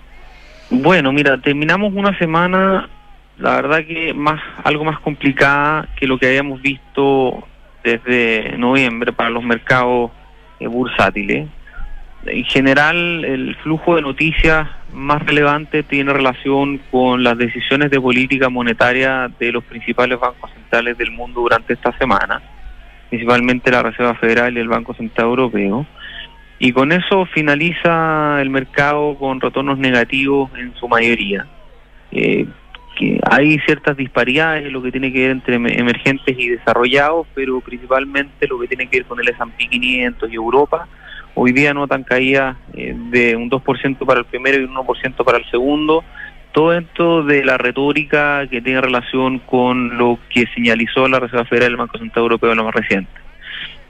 Bueno, 0.70 1.12
mira, 1.12 1.38
terminamos 1.38 1.94
una 1.94 2.18
semana, 2.18 2.90
la 3.38 3.56
verdad 3.56 3.86
que 3.86 4.14
más 4.14 4.42
algo 4.64 4.86
más 4.86 5.00
complicada 5.00 5.88
que 5.98 6.08
lo 6.08 6.18
que 6.18 6.28
habíamos 6.28 6.62
visto 6.62 7.46
desde 7.84 8.58
noviembre 8.58 9.12
para 9.12 9.30
los 9.30 9.44
mercados 9.44 10.12
eh, 10.60 10.68
bursátiles. 10.68 11.48
En 12.26 12.44
general, 12.46 13.26
el 13.26 13.56
flujo 13.58 13.96
de 13.96 14.04
noticias 14.04 14.68
más 14.94 15.26
relevante 15.26 15.82
tiene 15.82 16.14
relación 16.14 16.80
con 16.92 17.24
las 17.24 17.38
decisiones 17.38 17.90
de 17.90 18.00
política 18.00 18.48
monetaria 18.48 19.30
de 19.40 19.52
los 19.52 19.64
principales 19.64 20.20
bancos 20.20 20.52
centrales 20.52 20.98
del 20.98 21.12
mundo 21.12 21.42
durante 21.42 21.74
esta 21.74 21.92
semana, 21.98 22.42
principalmente 23.10 23.72
la 23.72 23.82
Reserva 23.82 24.14
Federal 24.16 24.56
y 24.56 24.60
el 24.60 24.68
Banco 24.68 24.94
Central 24.94 25.28
Europeo. 25.28 25.86
Y 26.64 26.74
con 26.74 26.92
eso 26.92 27.26
finaliza 27.26 28.40
el 28.40 28.52
mercado 28.52 29.18
con 29.18 29.42
retornos 29.42 29.80
negativos 29.80 30.52
en 30.56 30.76
su 30.76 30.88
mayoría. 30.88 31.48
Eh, 32.12 32.46
que 32.96 33.20
hay 33.32 33.58
ciertas 33.60 33.98
disparidades 33.98 34.68
en 34.68 34.74
lo 34.74 34.84
que 34.84 34.92
tiene 34.92 35.12
que 35.12 35.22
ver 35.22 35.32
entre 35.32 35.56
emergentes 35.56 36.38
y 36.38 36.50
desarrollados, 36.50 37.26
pero 37.34 37.62
principalmente 37.62 38.48
lo 38.48 38.60
que 38.60 38.68
tiene 38.68 38.88
que 38.88 38.98
ver 38.98 39.08
con 39.08 39.20
el 39.20 39.30
S&P 39.30 39.70
500 39.70 40.32
y 40.32 40.36
Europa 40.36 40.88
Hoy 41.34 41.54
día 41.54 41.74
notan 41.74 42.04
caídas 42.04 42.58
eh, 42.74 42.94
de 43.10 43.36
un 43.36 43.50
2% 43.50 44.06
para 44.06 44.20
el 44.20 44.26
primero 44.26 44.60
y 44.60 44.66
un 44.66 44.76
1% 44.76 45.24
para 45.24 45.38
el 45.38 45.50
segundo. 45.50 46.04
Todo 46.52 46.78
esto 46.78 47.24
de 47.24 47.44
la 47.44 47.58
retórica 47.58 48.46
que 48.48 48.62
tiene 48.62 48.82
relación 48.82 49.40
con 49.40 49.98
lo 49.98 50.20
que 50.30 50.46
señalizó 50.54 51.08
la 51.08 51.22
Reserva 51.22 51.46
Federal 51.46 51.70
del 51.70 51.78
Banco 51.78 51.98
Central 51.98 52.24
Europeo 52.24 52.52
en 52.52 52.58
lo 52.58 52.66
más 52.66 52.76
reciente. 52.76 53.12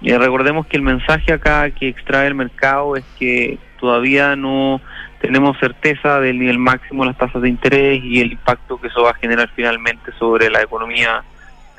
Y 0.01 0.12
recordemos 0.13 0.65
que 0.65 0.77
el 0.77 0.84
mensaje 0.84 1.31
acá 1.31 1.70
que 1.70 1.88
extrae 1.88 2.27
el 2.27 2.36
mercado 2.36 2.96
es 2.96 3.05
que 3.20 3.60
todavía 3.79 4.36
no 4.36 4.81
tenemos 5.20 5.58
certeza 5.60 6.20
del 6.20 6.39
nivel 6.39 6.58
máximo 6.58 7.03
de 7.03 7.10
las 7.10 7.17
tasas 7.17 7.41
de 7.43 7.50
interés 7.50 8.03
y 8.03 8.20
el 8.20 8.31
impacto 8.31 8.81
que 8.81 8.88
eso 8.88 9.03
va 9.03 9.12
a 9.12 9.15
generar 9.15 9.50
finalmente 9.55 10.12
sobre 10.17 10.50
la 10.50 10.63
economía 10.63 11.24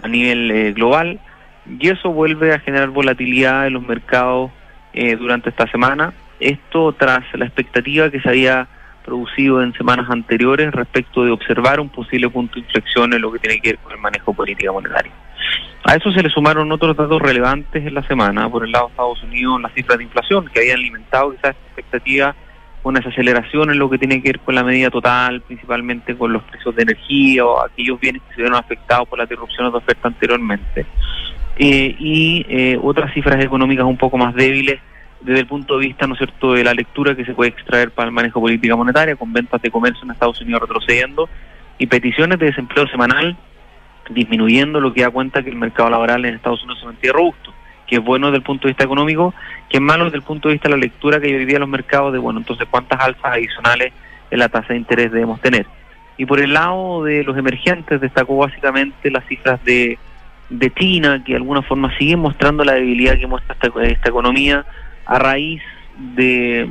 a 0.01 0.09
nivel 0.09 0.51
eh, 0.51 0.73
global. 0.73 1.19
Y 1.67 1.89
eso 1.89 2.13
vuelve 2.13 2.55
a 2.55 2.61
generar 2.61 2.91
volatilidad 2.91 3.67
en 3.67 3.73
los 3.75 3.87
mercados 3.87 4.53
eh, 4.93 5.17
durante 5.17 5.51
esta 5.51 5.67
semana. 5.69 6.13
Esto 6.39 6.93
tras 6.93 7.25
la 7.35 7.47
expectativa 7.47 8.11
que 8.11 8.21
se 8.21 8.29
había 8.29 8.69
producido 9.05 9.63
en 9.63 9.73
semanas 9.75 10.09
anteriores 10.11 10.73
respecto 10.73 11.25
de 11.25 11.31
observar 11.31 11.81
un 11.81 11.89
posible 11.89 12.29
punto 12.29 12.55
de 12.55 12.61
inflexión 12.61 13.13
en 13.13 13.21
lo 13.21 13.33
que 13.33 13.39
tiene 13.39 13.61
que 13.61 13.71
ver 13.71 13.79
con 13.79 13.93
el 13.93 13.99
manejo 13.99 14.33
política 14.33 14.73
monetaria. 14.73 15.13
A 15.85 15.97
eso 15.97 16.13
se 16.13 16.23
le 16.23 16.31
sumaron 16.31 16.71
otros 16.71 16.97
datos 16.97 17.21
relevantes 17.21 17.85
en 17.85 17.95
la 17.95 18.03
semana, 18.05 18.49
por 18.49 18.65
el 18.65 18.71
lado 18.71 18.87
de 18.87 18.91
Estados 18.93 19.23
Unidos, 19.25 19.61
las 19.61 19.73
cifras 19.75 19.99
de 19.99 20.05
inflación, 20.05 20.49
que 20.53 20.61
habían 20.61 20.79
alimentado 20.79 21.33
quizás 21.33 21.57
expectativa 21.67 22.35
con 22.83 22.97
esa 22.97 23.09
aceleración 23.09 23.71
en 23.71 23.79
lo 23.79 23.89
que 23.89 23.99
tiene 23.99 24.21
que 24.23 24.31
ver 24.31 24.41
con 24.41 24.55
la 24.55 24.65
medida 24.65 24.91
total, 24.91 25.41
principalmente 25.41 26.17
con 26.17 26.33
los 26.33 26.43
precios 26.45 26.75
de 26.75 26.83
energía 26.83 27.45
o 27.45 27.65
aquellos 27.65 27.99
bienes 28.01 28.23
que 28.23 28.35
se 28.35 28.43
vieron 28.43 28.59
afectados 28.59 29.09
por 29.09 29.19
las 29.19 29.27
interrupciones 29.27 29.73
de 29.73 29.79
oferta 29.79 30.09
anteriormente. 30.09 30.87
Eh, 31.59 31.95
y 31.99 32.47
eh, 32.49 32.79
otras 32.83 33.13
cifras 33.13 33.43
económicas 33.45 33.85
un 33.85 33.97
poco 33.97 34.19
más 34.19 34.35
débiles 34.35 34.81
desde 35.25 35.41
el 35.41 35.47
punto 35.47 35.79
de 35.79 35.87
vista, 35.87 36.07
¿no 36.07 36.15
es 36.15 36.19
cierto?, 36.19 36.53
de 36.53 36.65
la 36.65 36.75
lectura 36.75 37.15
que 37.15 37.25
se 37.25 37.35
puede 37.35 37.51
extraer 37.51 37.91
para 37.91 38.09
el 38.09 38.15
manejo 38.15 38.41
política 38.41 38.77
monetaria, 38.77 39.17
con 39.17 39.33
ventas 39.33 39.61
de 39.63 39.71
comercio 39.71 40.05
en 40.05 40.11
Estados 40.11 40.41
Unidos 40.41 40.63
retrocediendo 40.63 41.29
y 41.79 41.87
peticiones 41.87 42.39
de 42.39 42.47
desempleo 42.47 42.87
semanal 42.89 43.37
disminuyendo, 44.11 44.81
lo 44.81 44.93
que 44.93 45.03
da 45.03 45.11
cuenta 45.11 45.43
que 45.43 45.51
el 45.51 45.57
mercado 45.57 45.89
laboral 45.89 46.25
en 46.25 46.35
Estados 46.35 46.63
Unidos 46.63 46.81
se 46.81 46.87
mantiene 46.87 47.13
robusto, 47.13 47.55
que 47.87 47.97
es 47.97 48.05
bueno 48.05 48.27
desde 48.27 48.39
el 48.39 48.43
punto 48.43 48.67
de 48.67 48.73
vista 48.73 48.85
económico, 48.85 49.33
que 49.69 49.77
es 49.79 49.83
malo 49.83 50.05
desde 50.05 50.19
el 50.19 50.25
punto 50.25 50.49
de 50.49 50.55
vista 50.55 50.69
de 50.69 50.75
la 50.75 50.81
lectura 50.81 51.21
que 51.21 51.35
hoy 51.35 51.45
día 51.45 51.59
los 51.59 51.69
mercados 51.69 52.13
de, 52.13 52.19
bueno, 52.19 52.41
entonces 52.41 52.67
cuántas 52.71 53.01
alzas 53.01 53.25
adicionales 53.25 53.93
en 54.31 54.39
la 54.39 54.49
tasa 54.49 54.69
de 54.73 54.77
interés 54.77 55.13
debemos 55.13 55.41
tener. 55.41 55.67
Y 56.19 56.27
por 56.27 56.41
el 56.41 56.53
lado 56.53 57.05
de 57.05 57.23
los 57.25 57.37
emergentes 57.37 58.01
destacó 58.01 58.37
básicamente 58.37 59.11
las 59.11 59.25
cifras 59.27 59.65
de 59.65 59.99
de 60.53 60.71
China, 60.73 61.23
que 61.25 61.33
de 61.33 61.39
alguna 61.39 61.63
forma 61.63 61.97
siguen 61.97 62.21
mostrando 62.21 62.65
la 62.65 62.75
debilidad 62.75 63.19
que 63.19 63.27
muestra 63.27 63.57
esta, 63.83 64.09
economía 64.09 64.65
a 65.07 65.19
raíz 65.19 65.63
de 66.15 66.69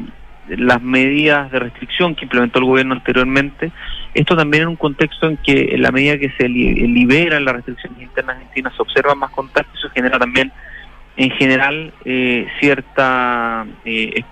las 0.48 0.82
medidas 0.82 1.52
de 1.52 1.60
restricción 1.60 2.16
que 2.16 2.26
implementó 2.26 2.60
el 2.60 2.66
gobierno 2.66 2.94
anteriormente. 2.94 3.72
Esto 4.14 4.36
también 4.36 4.64
en 4.64 4.70
un 4.70 4.76
contexto 4.76 5.28
en 5.28 5.38
que 5.38 5.70
en 5.76 5.82
la 5.82 5.92
medida 5.92 6.18
que 6.18 6.32
se 6.38 6.50
liberan 6.50 7.46
las 7.46 7.56
restricciones 7.56 8.02
internas 8.02 8.42
en 8.42 8.54
China 8.54 8.72
se 8.76 8.82
observan 8.82 9.18
más 9.18 9.32
contactos, 9.32 9.80
eso 9.80 9.90
genera 9.94 10.20
también 10.20 10.52
en 11.16 11.32
general 11.32 11.94
eh, 12.06 12.48
cierta 12.60 13.66
eh, 13.86 14.24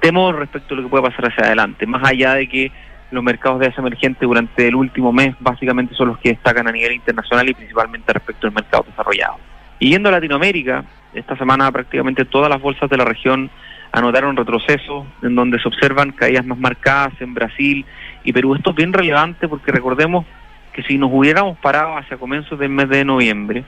temor 0.00 0.38
respecto 0.38 0.74
a 0.74 0.76
lo 0.78 0.84
que 0.84 0.88
puede 0.88 1.04
pasar 1.04 1.30
hacia 1.30 1.44
adelante, 1.44 1.86
más 1.86 2.02
allá 2.08 2.34
de 2.34 2.48
que 2.48 2.72
los 3.10 3.22
mercados 3.22 3.60
de 3.60 3.68
ese 3.68 3.80
emergente 3.80 4.24
durante 4.24 4.66
el 4.66 4.74
último 4.74 5.12
mes 5.12 5.34
básicamente 5.38 5.94
son 5.94 6.08
los 6.08 6.18
que 6.18 6.30
destacan 6.30 6.66
a 6.66 6.72
nivel 6.72 6.92
internacional 6.92 7.48
y 7.48 7.54
principalmente 7.54 8.12
respecto 8.12 8.46
al 8.46 8.54
mercado 8.54 8.86
desarrollado. 8.88 9.36
Y 9.78 9.90
yendo 9.90 10.08
a 10.08 10.12
Latinoamérica, 10.12 10.84
esta 11.14 11.36
semana 11.36 11.70
prácticamente 11.70 12.24
todas 12.24 12.48
las 12.48 12.60
bolsas 12.60 12.88
de 12.88 12.96
la 12.96 13.04
región 13.04 13.50
anotaron 13.92 14.36
retroceso, 14.36 15.06
en 15.22 15.34
donde 15.34 15.58
se 15.60 15.68
observan 15.68 16.12
caídas 16.12 16.46
más 16.46 16.58
marcadas 16.58 17.12
en 17.20 17.34
Brasil 17.34 17.84
y 18.24 18.32
Perú. 18.32 18.54
Esto 18.54 18.70
es 18.70 18.76
bien 18.76 18.92
relevante 18.92 19.48
porque 19.48 19.70
recordemos 19.70 20.24
que 20.72 20.82
si 20.82 20.96
nos 20.96 21.10
hubiéramos 21.12 21.58
parado 21.58 21.98
hacia 21.98 22.16
comienzos 22.16 22.58
del 22.58 22.70
mes 22.70 22.88
de 22.88 23.04
noviembre, 23.04 23.64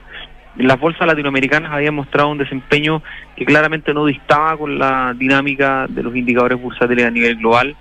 las 0.57 0.79
bolsas 0.79 1.05
latinoamericanas 1.05 1.71
habían 1.71 1.93
mostrado 1.93 2.29
un 2.29 2.37
desempeño 2.37 3.03
que 3.35 3.45
claramente 3.45 3.93
no 3.93 4.05
distaba 4.05 4.57
con 4.57 4.79
la 4.79 5.13
dinámica 5.15 5.85
de 5.87 6.01
los 6.01 6.15
indicadores 6.15 6.59
bursátiles 6.59 7.05
a 7.05 7.11
nivel 7.11 7.35
global 7.35 7.75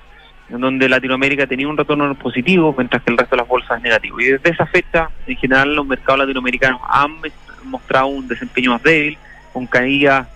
en 0.50 0.60
donde 0.60 0.88
Latinoamérica 0.88 1.46
tenía 1.46 1.68
un 1.68 1.76
retorno 1.76 2.14
positivo, 2.14 2.74
mientras 2.76 3.02
que 3.02 3.10
el 3.10 3.18
resto 3.18 3.34
de 3.34 3.42
las 3.42 3.48
bolsas 3.48 3.78
es 3.78 3.82
negativo. 3.82 4.20
Y 4.20 4.26
desde 4.26 4.50
esa 4.50 4.66
fecha, 4.66 5.08
en 5.26 5.36
general, 5.36 5.74
los 5.74 5.86
mercados 5.86 6.18
latinoamericanos 6.18 6.80
han 6.88 7.12
mostrado 7.64 8.08
un 8.08 8.28
desempeño 8.28 8.72
más 8.72 8.82
débil, 8.82 9.16
con 9.54 9.66
caída 9.66 10.28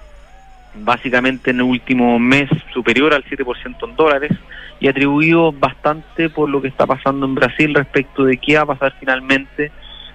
básicamente 0.75 1.51
en 1.51 1.57
el 1.57 1.63
último 1.65 2.19
mes 2.19 2.49
superior 2.73 3.13
al 3.13 3.25
7% 3.25 3.89
en 3.89 3.97
dólares, 3.97 4.33
y 4.81 4.89
atribuido 4.89 5.53
bastante 5.53 6.31
por 6.31 6.49
lo 6.49 6.63
que 6.63 6.69
está 6.69 6.87
pasando 6.87 7.27
en 7.27 7.35
Brasil 7.35 7.75
respecto 7.75 8.25
de 8.25 8.37
qué 8.37 8.57
va 8.57 8.63
a 8.63 8.67
pasar 8.67 8.95
finalmente 8.99 9.73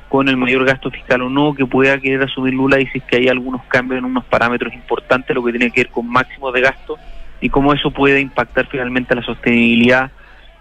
con 0.08 0.30
el 0.30 0.38
mayor 0.38 0.64
gasto 0.64 0.92
fiscal 0.92 1.24
o 1.24 1.30
no 1.30 1.54
que 1.54 1.66
pueda 1.66 2.00
querer 2.00 2.22
asumir 2.22 2.54
Lula 2.54 2.80
y 2.80 2.86
si 2.88 3.00
es 3.00 3.04
que 3.04 3.18
hay 3.18 3.28
algunos 3.28 3.64
cambios 3.66 4.00
en 4.00 4.06
unos 4.06 4.24
parámetros 4.26 4.74
importantes, 4.74 5.36
lo 5.36 5.44
que 5.44 5.52
tiene 5.52 5.72
que 5.72 5.82
ver 5.82 5.90
con 5.90 6.08
máximos 6.08 6.54
de 6.54 6.62
gasto 6.62 6.98
y 7.42 7.50
cómo 7.50 7.74
eso 7.74 7.92
puede 7.92 8.22
impactar 8.22 8.68
finalmente 8.68 9.16
la 9.16 9.24
sostenibilidad 9.24 10.12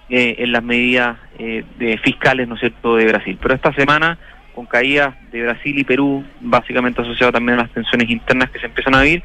eh, 0.09 0.37
en 0.39 0.53
las 0.53 0.65
medidas 0.65 1.17
eh, 1.39 1.65
de 1.79 1.97
fiscales, 1.99 2.49
¿no 2.49 2.55
es 2.55 2.61
cierto?, 2.61 2.97
de 2.97 3.07
Brasil. 3.07 3.39
Pero 3.41 3.55
esta 3.55 3.73
semana, 3.73 4.19
con 4.55 4.67
caídas 4.67 5.15
de 5.31 5.43
Brasil 5.43 5.79
y 5.79 5.85
Perú, 5.85 6.25
básicamente 6.41 7.03
asociado 7.03 7.33
también 7.33 7.59
a 7.59 7.63
las 7.63 7.73
tensiones 7.73 8.11
internas 8.11 8.51
que 8.51 8.59
se 8.59 8.67
empiezan 8.67 8.95
a 8.95 9.03
vivir, 9.03 9.23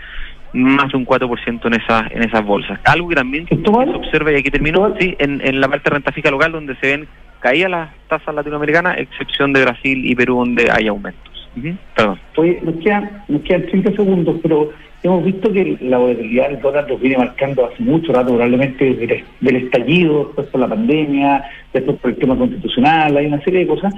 más 0.53 0.91
de 0.91 0.97
un 0.97 1.05
4% 1.05 1.65
en 1.65 1.73
esas 1.73 2.11
en 2.11 2.23
esas 2.23 2.43
bolsas. 2.45 2.79
Algo 2.85 3.09
que 3.09 3.15
también 3.15 3.47
se 3.47 3.55
observa, 3.55 4.31
y 4.31 4.35
aquí 4.35 4.49
termino, 4.49 4.95
sí, 4.99 5.15
en, 5.19 5.41
en 5.45 5.59
la 5.59 5.67
parte 5.67 5.89
de 5.89 5.95
renta 5.95 6.11
fija 6.11 6.31
local, 6.31 6.51
donde 6.51 6.75
se 6.77 6.87
ven 6.87 7.07
caídas 7.39 7.69
las 7.69 7.89
tasas 8.07 8.33
latinoamericanas, 8.33 8.97
excepción 8.97 9.53
de 9.53 9.61
Brasil 9.61 10.05
y 10.05 10.15
Perú, 10.15 10.37
donde 10.37 10.69
hay 10.71 10.87
aumentos. 10.87 11.33
Perdón. 11.95 12.19
Oye, 12.35 12.59
nos 12.61 12.75
quedan, 12.83 13.23
nos 13.27 13.41
quedan 13.41 13.65
30 13.65 13.91
segundos, 13.93 14.35
pero 14.43 14.69
hemos 15.01 15.25
visto 15.25 15.51
que 15.51 15.77
la 15.81 15.97
volatilidad 15.97 16.49
del 16.49 16.61
dólar 16.61 16.89
los 16.89 17.01
viene 17.01 17.17
marcando 17.17 17.65
hace 17.65 17.81
mucho 17.81 18.13
rato, 18.13 18.29
probablemente 18.29 18.93
desde 18.93 19.23
del 19.41 19.55
estallido, 19.55 20.25
después 20.25 20.47
por 20.47 20.61
la 20.61 20.67
pandemia, 20.67 21.43
después 21.73 21.97
por 21.97 22.11
el 22.11 22.17
tema 22.17 22.37
constitucional, 22.37 23.17
hay 23.17 23.25
una 23.25 23.41
serie 23.41 23.61
de 23.61 23.67
cosas. 23.67 23.93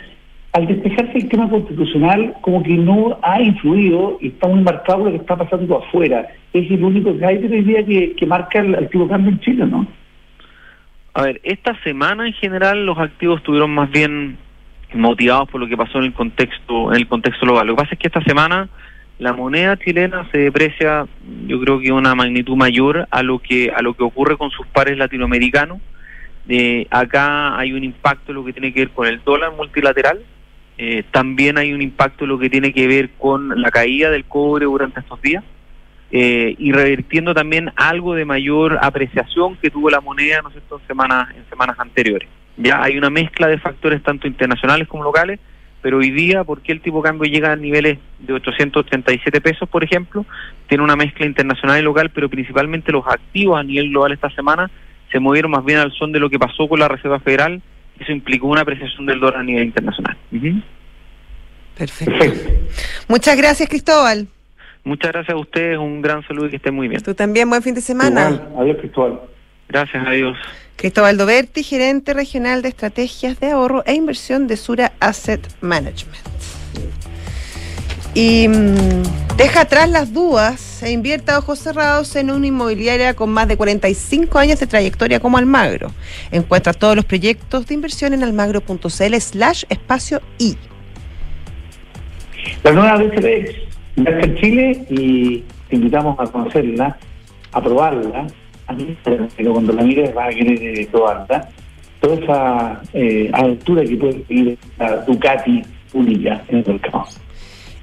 Al 0.51 0.65
despejarse 0.65 1.19
el 1.19 1.29
tema 1.29 1.47
constitucional, 1.49 2.33
como 2.41 2.63
que 2.63 2.73
no 2.73 3.19
ha 3.21 3.41
influido 3.41 4.17
y 4.19 4.29
está 4.29 4.47
muy 4.47 4.61
marcado 4.61 5.05
lo 5.05 5.11
que 5.11 5.17
está 5.17 5.35
pasando 5.35 5.77
afuera. 5.77 6.27
Es 6.53 6.69
el 6.71 6.83
único 6.83 7.15
que 7.15 7.25
hay 7.25 7.37
hoy 7.37 7.61
día 7.61 7.85
que, 7.85 8.25
marca 8.25 8.59
el 8.59 8.73
activo 8.73 9.07
cambio 9.07 9.31
en 9.31 9.39
Chile, 9.41 9.65
¿no? 9.67 9.85
A 11.13 11.23
ver, 11.23 11.39
esta 11.43 11.79
semana 11.83 12.25
en 12.25 12.33
general 12.33 12.85
los 12.85 12.97
activos 12.97 13.39
estuvieron 13.39 13.71
más 13.71 13.91
bien 13.91 14.37
motivados 14.93 15.49
por 15.49 15.61
lo 15.61 15.67
que 15.67 15.77
pasó 15.77 15.99
en 15.99 16.05
el 16.05 16.13
contexto 16.13 16.91
en 16.91 16.97
el 16.97 17.07
contexto 17.07 17.45
global. 17.45 17.67
Lo 17.67 17.75
que 17.75 17.83
pasa 17.83 17.93
es 17.93 17.99
que 17.99 18.07
esta 18.07 18.23
semana 18.23 18.69
la 19.19 19.33
moneda 19.33 19.77
chilena 19.77 20.27
se 20.31 20.37
deprecia, 20.39 21.05
yo 21.45 21.59
creo 21.59 21.79
que 21.79 21.91
una 21.91 22.15
magnitud 22.15 22.55
mayor 22.55 23.07
a 23.11 23.21
lo 23.21 23.39
que 23.39 23.69
a 23.75 23.81
lo 23.81 23.93
que 23.93 24.03
ocurre 24.03 24.37
con 24.37 24.49
sus 24.49 24.65
pares 24.67 24.97
latinoamericanos. 24.97 25.79
Eh, 26.47 26.87
acá 26.89 27.57
hay 27.59 27.73
un 27.73 27.83
impacto 27.83 28.31
en 28.31 28.37
lo 28.37 28.45
que 28.45 28.53
tiene 28.53 28.73
que 28.73 28.79
ver 28.79 28.89
con 28.89 29.07
el 29.07 29.21
dólar 29.23 29.51
multilateral. 29.55 30.21
Eh, 30.81 31.03
también 31.11 31.57
hay 31.57 31.73
un 31.73 31.81
impacto 31.81 32.23
en 32.23 32.29
lo 32.29 32.39
que 32.39 32.49
tiene 32.49 32.71
que 32.71 32.87
ver 32.87 33.09
con 33.17 33.61
la 33.61 33.69
caída 33.69 34.09
del 34.09 34.23
cobre 34.23 34.65
durante 34.65 35.01
estos 35.01 35.21
días. 35.21 35.43
eh, 36.11 36.55
y 36.57 36.71
revirtiendo 36.71 37.35
también 37.35 37.71
algo 37.75 38.15
de 38.15 38.25
mayor 38.25 38.79
apreciación 38.81 39.57
que 39.57 39.69
tuvo 39.69 39.91
la 39.91 40.01
moneda, 40.01 40.39
en 40.39 40.87
semanas, 40.87 41.29
en 41.35 41.47
semanas 41.49 41.77
anteriores. 41.77 42.27
Ya 42.57 42.81
hay 42.81 42.97
una 42.97 43.11
mezcla 43.11 43.45
de 43.47 43.59
factores 43.59 44.01
tanto 44.01 44.25
internacionales 44.25 44.87
como 44.87 45.03
locales, 45.03 45.39
pero 45.83 45.99
hoy 45.99 46.09
día, 46.09 46.43
¿por 46.43 46.61
qué 46.61 46.71
el 46.71 46.81
tipo 46.81 46.97
de 46.97 47.09
cambio 47.09 47.29
llega 47.29 47.51
a 47.51 47.55
niveles 47.55 47.99
de 48.17 48.33
837 48.33 49.39
pesos, 49.39 49.69
por 49.69 49.83
ejemplo? 49.83 50.25
Tiene 50.67 50.83
una 50.83 50.95
mezcla 50.95 51.27
internacional 51.27 51.79
y 51.79 51.83
local, 51.83 52.09
pero 52.09 52.27
principalmente 52.27 52.91
los 52.91 53.05
activos 53.05 53.59
a 53.59 53.63
nivel 53.63 53.89
global 53.89 54.13
esta 54.13 54.31
semana 54.31 54.71
se 55.11 55.19
movieron 55.19 55.51
más 55.51 55.63
bien 55.63 55.77
al 55.77 55.91
son 55.91 56.11
de 56.11 56.19
lo 56.19 56.29
que 56.31 56.39
pasó 56.39 56.67
con 56.67 56.79
la 56.79 56.87
Reserva 56.87 57.19
Federal, 57.19 57.61
eso 57.99 58.11
implicó 58.11 58.47
una 58.47 58.61
apreciación 58.61 59.05
del 59.05 59.19
dólar 59.19 59.41
a 59.41 59.43
nivel 59.43 59.65
internacional. 59.65 60.17
Perfecto. 61.77 62.49
Muchas 63.07 63.37
gracias, 63.37 63.69
Cristóbal. 63.69 64.27
Muchas 64.83 65.11
gracias 65.11 65.35
a 65.35 65.39
ustedes, 65.39 65.77
un 65.77 66.01
gran 66.01 66.25
saludo 66.27 66.47
y 66.47 66.49
que 66.51 66.55
estén 66.55 66.73
muy 66.73 66.87
bien. 66.87 67.01
Tú 67.01 67.13
también, 67.13 67.49
buen 67.49 67.61
fin 67.61 67.75
de 67.75 67.81
semana. 67.81 68.29
Igual. 68.29 68.53
Adiós, 68.57 68.77
Cristóbal. 68.79 69.21
Gracias, 69.67 70.07
adiós. 70.07 70.37
Cristóbal 70.75 71.17
Doberti, 71.17 71.61
gerente 71.61 72.13
regional 72.13 72.61
de 72.61 72.69
estrategias 72.69 73.39
de 73.39 73.51
ahorro 73.51 73.83
e 73.85 73.93
inversión 73.93 74.47
de 74.47 74.55
Sura 74.55 74.93
Asset 74.99 75.41
Management. 75.61 76.23
Y 78.21 78.49
mm, 78.49 79.37
deja 79.37 79.61
atrás 79.61 79.89
las 79.89 80.11
dudas 80.11 80.83
e 80.83 80.91
invierta 80.91 81.39
ojos 81.39 81.59
cerrados 81.59 82.17
en 82.17 82.31
una 82.31 82.47
inmobiliaria 82.47 83.13
con 83.13 83.29
más 83.29 83.47
de 83.47 83.55
45 83.55 84.37
años 84.37 84.59
de 84.59 84.67
trayectoria 84.67 85.21
como 85.21 85.37
Almagro. 85.37 85.91
Encuentra 86.29 86.73
todos 86.73 86.97
los 86.97 87.05
proyectos 87.05 87.65
de 87.65 87.75
inversión 87.75 88.13
en 88.13 88.21
almagro.cl 88.21 89.15
slash 89.21 89.63
espacio 89.69 90.21
I. 90.37 90.57
La 92.61 92.73
nueva 92.73 92.97
BCP 92.97 93.55
ya 93.95 94.09
está 94.09 94.25
en 94.25 94.35
Chile 94.35 94.85
y 94.89 95.43
te 95.69 95.77
invitamos 95.77 96.19
a 96.19 96.29
conocerla, 96.29 96.97
a 97.53 97.61
probarla. 97.61 98.27
A 98.67 98.73
mí, 98.73 98.97
pero 99.05 99.53
cuando 99.53 99.71
la 99.71 99.83
mires 99.83 100.13
vas 100.13 100.27
a 100.27 100.37
querer 100.37 100.61
eh, 100.61 100.89
probarla. 100.91 101.47
Toda 102.01 102.15
esa 102.15 102.81
eh, 102.91 103.29
aventura 103.31 103.85
que 103.85 103.95
puede 103.95 104.25
vivir 104.27 104.57
la 104.77 104.97
Ducati 105.05 105.61
única 105.93 106.43
en 106.49 106.57
el 106.57 106.65
mercado. 106.65 107.07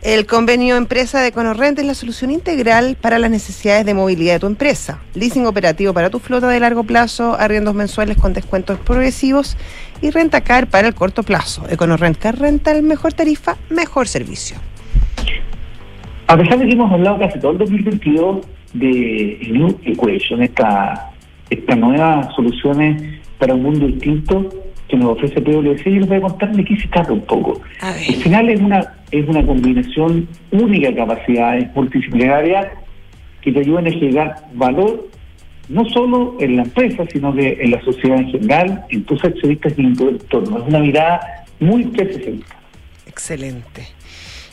El 0.07 0.25
convenio 0.25 0.77
empresa 0.77 1.21
de 1.21 1.33
Conorrent 1.33 1.81
es 1.81 1.85
la 1.85 1.95
solución 1.95 2.31
integral 2.31 2.97
para 3.01 3.19
las 3.19 3.29
necesidades 3.29 3.85
de 3.85 3.93
movilidad 3.93 4.35
de 4.35 4.39
tu 4.39 4.47
empresa. 4.47 5.01
Leasing 5.15 5.47
operativo 5.47 5.93
para 5.93 6.11
tu 6.11 6.21
flota 6.21 6.49
de 6.49 6.61
largo 6.61 6.85
plazo, 6.85 7.35
arriendos 7.37 7.75
mensuales 7.75 8.17
con 8.17 8.33
descuentos 8.33 8.79
progresivos 8.79 9.57
y 10.01 10.11
renta 10.11 10.43
car 10.43 10.69
para 10.69 10.87
el 10.87 10.95
corto 10.95 11.25
plazo. 11.25 11.65
Econorrent 11.69 12.19
Car 12.19 12.39
Rental, 12.39 12.85
mejor 12.85 13.15
tarifa, 13.15 13.57
mejor 13.69 14.07
servicio. 14.07 14.59
A 16.29 16.37
pesar 16.37 16.61
de 16.61 16.67
que 16.67 16.73
hemos 16.75 16.93
hablado 16.93 17.19
casi 17.19 17.41
todo 17.41 17.51
el 17.51 17.59
2022 17.59 18.47
de 18.75 19.39
New 19.51 19.77
Equation, 19.87 20.41
esta, 20.41 21.11
estas 21.51 21.79
nuevas 21.79 22.33
soluciones 22.37 23.03
para 23.41 23.55
un 23.55 23.63
mundo 23.65 23.89
distinto 23.89 24.51
que 24.89 24.97
nos 24.97 25.17
ofrece 25.17 25.41
PwC, 25.41 25.85
yo 25.85 26.01
les 26.01 26.09
voy 26.09 26.19
a 26.19 26.21
contar 26.21 26.55
de 26.55 26.65
qué 26.65 26.77
se 26.77 26.89
trata 26.89 27.13
un 27.13 27.23
poco. 27.23 27.61
Al 27.81 27.95
final 27.95 28.49
es 28.49 28.61
una, 28.61 28.95
es 29.11 29.29
una 29.29 29.45
combinación 29.45 30.29
única 30.53 30.89
de 30.89 30.97
capacidades 30.97 31.75
multidisciplinarias 31.75 32.69
que 33.41 33.53
te 33.53 33.61
ayudan 33.61 33.87
a 33.87 33.91
generar 33.91 34.37
valor 34.55 35.09
no 35.69 35.85
solo 35.87 36.37
en 36.39 36.57
la 36.57 36.63
empresa, 36.63 37.05
sino 37.13 37.35
que 37.35 37.59
en 37.61 37.73
la 37.73 37.83
sociedad 37.83 38.19
en 38.19 38.31
general, 38.31 38.85
en 38.89 39.05
tus 39.05 39.25
accionistas 39.25 39.73
y 39.77 39.83
en 39.83 39.97
tu 39.97 40.09
entorno. 40.09 40.59
Es 40.59 40.69
una 40.69 40.79
mirada 40.79 41.45
muy 41.59 41.85
360. 41.87 42.47
Excelente. 43.07 43.96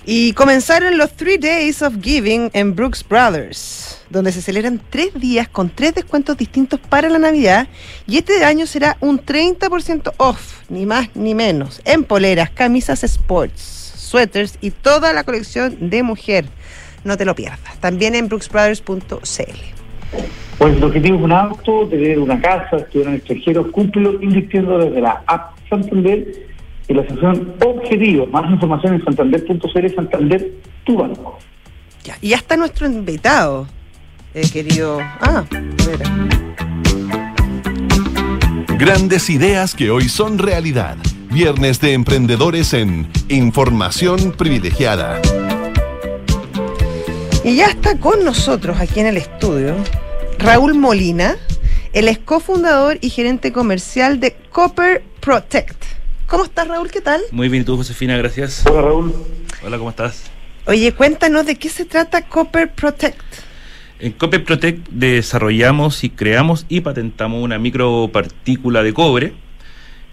Y 0.05 0.33
comenzaron 0.33 0.97
los 0.97 1.13
Three 1.13 1.37
Days 1.37 1.81
of 1.81 1.95
Giving 2.01 2.49
en 2.51 2.75
Brooks 2.75 3.05
Brothers, 3.07 4.03
donde 4.09 4.33
se 4.33 4.41
celebran 4.41 4.81
tres 4.89 5.13
días 5.13 5.47
con 5.47 5.69
tres 5.69 5.95
descuentos 5.95 6.35
distintos 6.35 6.81
para 6.81 7.07
la 7.07 7.19
Navidad. 7.19 7.69
Y 8.05 8.17
este 8.17 8.43
año 8.43 8.67
será 8.67 8.97
un 8.99 9.19
30% 9.19 10.13
off, 10.17 10.59
ni 10.67 10.85
más 10.85 11.15
ni 11.15 11.33
menos, 11.33 11.81
en 11.85 12.03
poleras, 12.03 12.49
camisas 12.49 13.05
sports, 13.05 13.61
suéteres 13.95 14.57
y 14.59 14.71
toda 14.71 15.13
la 15.13 15.23
colección 15.23 15.89
de 15.89 16.03
mujer. 16.03 16.45
No 17.05 17.15
te 17.15 17.23
lo 17.23 17.33
pierdas. 17.33 17.79
También 17.79 18.13
en 18.15 18.27
brooksbrothers.cl. 18.27 19.07
Pues 20.57 20.75
el 20.75 20.83
objetivo 20.83 21.17
es 21.17 21.23
un 21.23 21.31
auto, 21.31 21.87
tener 21.87 22.19
una 22.19 22.41
casa, 22.41 22.75
estudiar 22.75 23.07
en 23.07 23.13
el 23.13 23.19
extranjero, 23.19 23.71
cúmplelo 23.71 24.21
invirtiendo 24.21 24.79
desde 24.79 24.99
la 24.99 25.23
app 25.27 25.57
Santander 25.69 26.52
y 26.87 26.93
la 26.93 27.07
sección 27.07 27.53
Objetivo. 27.65 28.27
Más 28.27 28.49
información 28.51 28.95
en 28.95 29.03
santander.cl, 29.03 29.95
Santander, 29.95 30.51
tu 30.85 30.97
banco. 30.97 31.39
Ya, 32.03 32.17
y 32.21 32.29
ya 32.29 32.37
está 32.37 32.57
nuestro 32.57 32.85
invitado, 32.85 33.67
eh, 34.33 34.47
querido. 34.51 34.99
Ah, 35.21 35.45
espera. 35.77 36.09
Grandes 38.77 39.29
ideas 39.29 39.75
que 39.75 39.89
hoy 39.91 40.09
son 40.09 40.37
realidad. 40.37 40.97
Viernes 41.31 41.79
de 41.79 41.93
emprendedores 41.93 42.73
en 42.73 43.07
Información 43.29 44.33
Privilegiada. 44.33 45.21
Y 47.43 47.55
ya 47.55 47.67
está 47.67 47.97
con 47.97 48.23
nosotros 48.23 48.79
aquí 48.79 48.99
en 48.99 49.07
el 49.07 49.17
estudio 49.17 49.75
Raúl 50.43 50.73
Molina, 50.73 51.37
el 51.93 52.09
es 52.09 52.19
cofundador 52.19 52.97
y 52.99 53.09
gerente 53.09 53.53
comercial 53.53 54.19
de 54.19 54.35
Copper 54.51 55.01
Protect. 55.21 56.02
¿Cómo 56.33 56.45
estás, 56.45 56.67
Raúl? 56.67 56.89
¿Qué 56.89 56.99
tal? 56.99 57.21
Muy 57.29 57.47
bien, 57.47 57.61
¿y 57.61 57.65
tú, 57.67 57.77
Josefina? 57.77 58.17
Gracias. 58.17 58.65
Hola 58.65 58.81
Raúl. 58.81 59.13
Hola, 59.63 59.77
¿cómo 59.77 59.91
estás? 59.91 60.31
Oye, 60.65 60.91
cuéntanos 60.91 61.45
de 61.45 61.57
qué 61.57 61.69
se 61.69 61.85
trata 61.85 62.27
Copper 62.27 62.71
Protect. 62.71 63.21
En 63.99 64.13
Copy 64.13 64.39
Protect 64.39 64.89
desarrollamos 64.89 66.03
y 66.03 66.09
creamos 66.09 66.65
y 66.69 66.81
patentamos 66.81 67.43
una 67.43 67.59
micropartícula 67.59 68.81
de 68.81 68.93
cobre, 68.95 69.33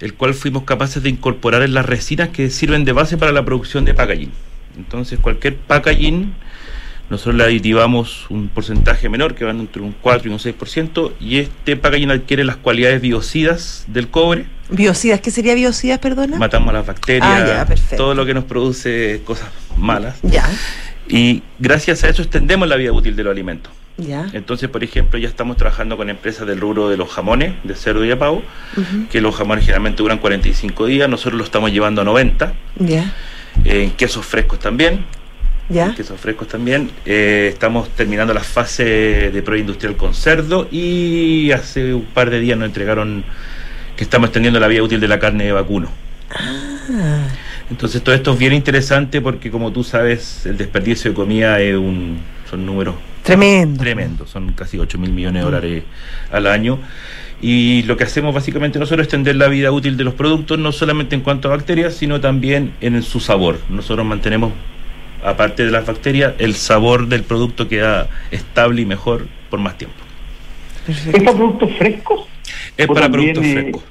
el 0.01 0.13
cual 0.13 0.35
fuimos 0.35 0.65
capaces 0.65 1.03
de 1.03 1.09
incorporar 1.09 1.63
en 1.63 1.73
las 1.73 1.87
resinas 1.87 2.29
que 2.29 2.51
sirven 2.51 2.85
de 2.85 2.93
base 2.93 3.17
para 3.17 3.33
la 3.33 3.43
producción 3.43 3.87
de 3.87 3.95
packaging. 3.95 4.33
Entonces, 4.77 5.19
cualquier 5.21 5.57
packaging, 5.57 6.35
nosotros 7.11 7.35
le 7.35 7.45
aditivamos 7.45 8.27
un 8.31 8.49
porcentaje 8.49 9.09
menor, 9.09 9.35
que 9.35 9.45
van 9.45 9.59
entre 9.61 9.83
un 9.83 9.93
4 10.01 10.29
y 10.31 10.33
un 10.33 10.39
6%, 10.39 11.13
y 11.21 11.39
este 11.39 11.77
packaging 11.77 12.11
adquiere 12.11 12.45
las 12.45 12.57
cualidades 12.57 13.01
biocidas 13.01 13.85
del 13.89 14.09
cobre. 14.09 14.47
Biocidas, 14.71 15.21
¿qué 15.21 15.31
sería 15.33 15.55
biocidas, 15.55 15.99
perdona? 15.99 16.39
Matamos 16.39 16.73
las 16.73 16.87
bacterias, 16.87 17.27
Ah, 17.29 17.67
ya, 17.69 17.97
todo 17.97 18.15
lo 18.15 18.25
que 18.25 18.33
nos 18.35 18.45
produce 18.45 19.21
cosas 19.25 19.49
malas. 19.77 20.17
Ya, 20.23 20.49
Y 21.09 21.43
gracias 21.59 22.05
a 22.05 22.09
eso 22.09 22.23
extendemos 22.23 22.69
la 22.69 22.77
vida 22.77 22.93
útil 22.93 23.17
de 23.17 23.25
los 23.25 23.33
alimentos. 23.33 23.73
ya. 23.99 24.29
Entonces, 24.33 24.69
por 24.69 24.85
ejemplo, 24.85 25.19
ya 25.19 25.27
estamos 25.29 25.57
trabajando 25.57 25.97
con 25.97 26.09
empresas 26.09 26.47
del 26.47 26.61
rubro 26.61 26.89
de 26.89 26.97
los 26.97 27.11
jamones, 27.11 27.55
de 27.65 27.75
cerdo 27.75 28.05
y 28.05 28.09
de 28.09 28.17
pavo, 28.17 28.43
que 29.11 29.21
los 29.21 29.35
jamones 29.35 29.65
generalmente 29.65 30.03
duran 30.05 30.19
45 30.19 30.87
días, 30.87 31.09
nosotros 31.09 31.35
lo 31.39 31.45
estamos 31.45 31.73
llevando 31.73 32.01
a 32.03 32.05
90, 32.05 32.53
Ya, 32.79 33.13
en 33.65 33.91
quesos 33.91 34.25
frescos 34.25 34.61
también, 34.61 35.05
ya. 35.71 35.87
en 35.87 35.95
quesos 35.95 36.21
frescos 36.21 36.49
también, 36.49 36.91
Eh, 37.07 37.49
estamos 37.53 37.89
terminando 37.91 38.35
la 38.35 38.41
fase 38.43 39.31
de 39.31 39.43
prueba 39.43 39.61
industrial 39.61 39.97
con 39.97 40.15
cerdo 40.15 40.69
y 40.71 41.51
hace 41.53 41.95
un 41.95 42.05
par 42.05 42.29
de 42.31 42.41
días 42.41 42.59
nos 42.59 42.67
entregaron 42.67 43.25
que 43.97 44.05
estamos 44.05 44.29
extendiendo 44.29 44.61
la 44.61 44.69
vida 44.69 44.83
útil 44.83 45.01
de 45.01 45.09
la 45.09 45.19
carne 45.19 45.45
de 45.45 45.53
vacuno. 45.53 45.89
Ah, 46.31 47.29
Entonces 47.71 48.03
todo 48.03 48.15
esto 48.15 48.33
es 48.33 48.39
bien 48.39 48.53
interesante 48.53 49.21
porque 49.21 49.51
como 49.51 49.73
tú 49.73 49.85
sabes, 49.85 50.45
el 50.47 50.57
desperdicio 50.57 51.11
de 51.11 51.15
comida 51.15 51.61
es 51.61 51.77
un, 51.77 52.19
son 52.49 52.67
números 52.67 52.97
tremendo. 53.23 53.79
tremendo, 53.81 54.27
son 54.27 54.53
casi 54.53 54.79
8 54.79 54.99
mil 54.99 55.13
millones 55.13 55.41
de 55.41 55.45
dólares 55.45 55.85
al 56.31 56.47
año. 56.47 56.81
Y 57.43 57.83
lo 57.85 57.97
que 57.97 58.05
hacemos 58.05 58.35
básicamente 58.35 58.79
nosotros 58.79 59.03
es 59.03 59.07
extender 59.07 59.37
la 59.37 59.49
vida 59.49 59.73
útil 59.73 59.97
de 59.97 60.05
los 60.05 60.15
productos, 60.15 60.59
no 60.59 60.73
solamente 60.73 61.15
en 61.15 61.23
cuanto 61.23 61.49
a 61.49 61.57
bacterias, 61.57 61.95
sino 61.95 62.21
también 62.21 62.75
en 62.81 63.03
su 63.03 63.21
sabor. 63.21 63.59
Nosotros 63.71 64.05
mantenemos, 64.07 64.53
aparte 65.25 65.65
de 65.65 65.71
las 65.71 65.87
bacterias, 65.87 66.35
el 66.39 66.55
sabor 66.55 67.07
del 67.09 67.23
producto 67.25 67.69
queda 67.69 68.09
estable 68.31 68.83
y 68.83 68.87
mejor 68.87 69.27
por 69.51 69.61
más 69.61 69.77
tiempo. 69.79 69.97
Perfecto. 70.87 71.19
¿Estos 71.19 71.35
productos 71.37 71.71
frescos? 71.79 72.29
Es 72.77 72.87
para 72.87 73.09
productos 73.11 73.45
eh, 73.45 73.53
frescos. 73.53 73.83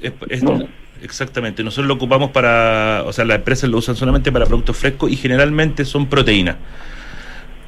Es- 0.00 0.12
es- 0.28 0.42
no. 0.42 0.66
Exactamente, 1.02 1.62
nosotros 1.62 1.86
lo 1.86 1.94
ocupamos 1.94 2.30
para, 2.30 3.02
o 3.04 3.12
sea, 3.12 3.24
las 3.26 3.36
empresas 3.36 3.68
lo 3.68 3.76
usan 3.78 3.94
solamente 3.96 4.32
para 4.32 4.46
productos 4.46 4.76
frescos 4.78 5.12
y 5.12 5.16
generalmente 5.16 5.84
son 5.84 6.06
proteínas. 6.06 6.56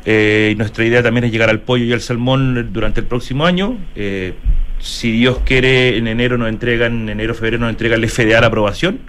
Eh, 0.06 0.54
nuestra 0.56 0.84
idea 0.86 1.02
también 1.02 1.24
es 1.24 1.32
llegar 1.32 1.50
al 1.50 1.60
pollo 1.60 1.84
y 1.84 1.92
al 1.92 2.00
salmón 2.00 2.70
durante 2.72 3.00
el 3.00 3.06
próximo 3.06 3.44
año. 3.44 3.76
Eh, 3.94 4.32
si 4.80 5.12
Dios 5.12 5.40
quiere, 5.44 5.98
en 5.98 6.06
enero 6.08 6.38
nos 6.38 6.48
entregan, 6.48 7.02
en 7.02 7.08
enero, 7.10 7.34
febrero 7.34 7.58
nos 7.58 7.70
entregan 7.70 8.02
el 8.02 8.08
FDA 8.08 8.40
la 8.40 8.46
aprobación. 8.46 9.00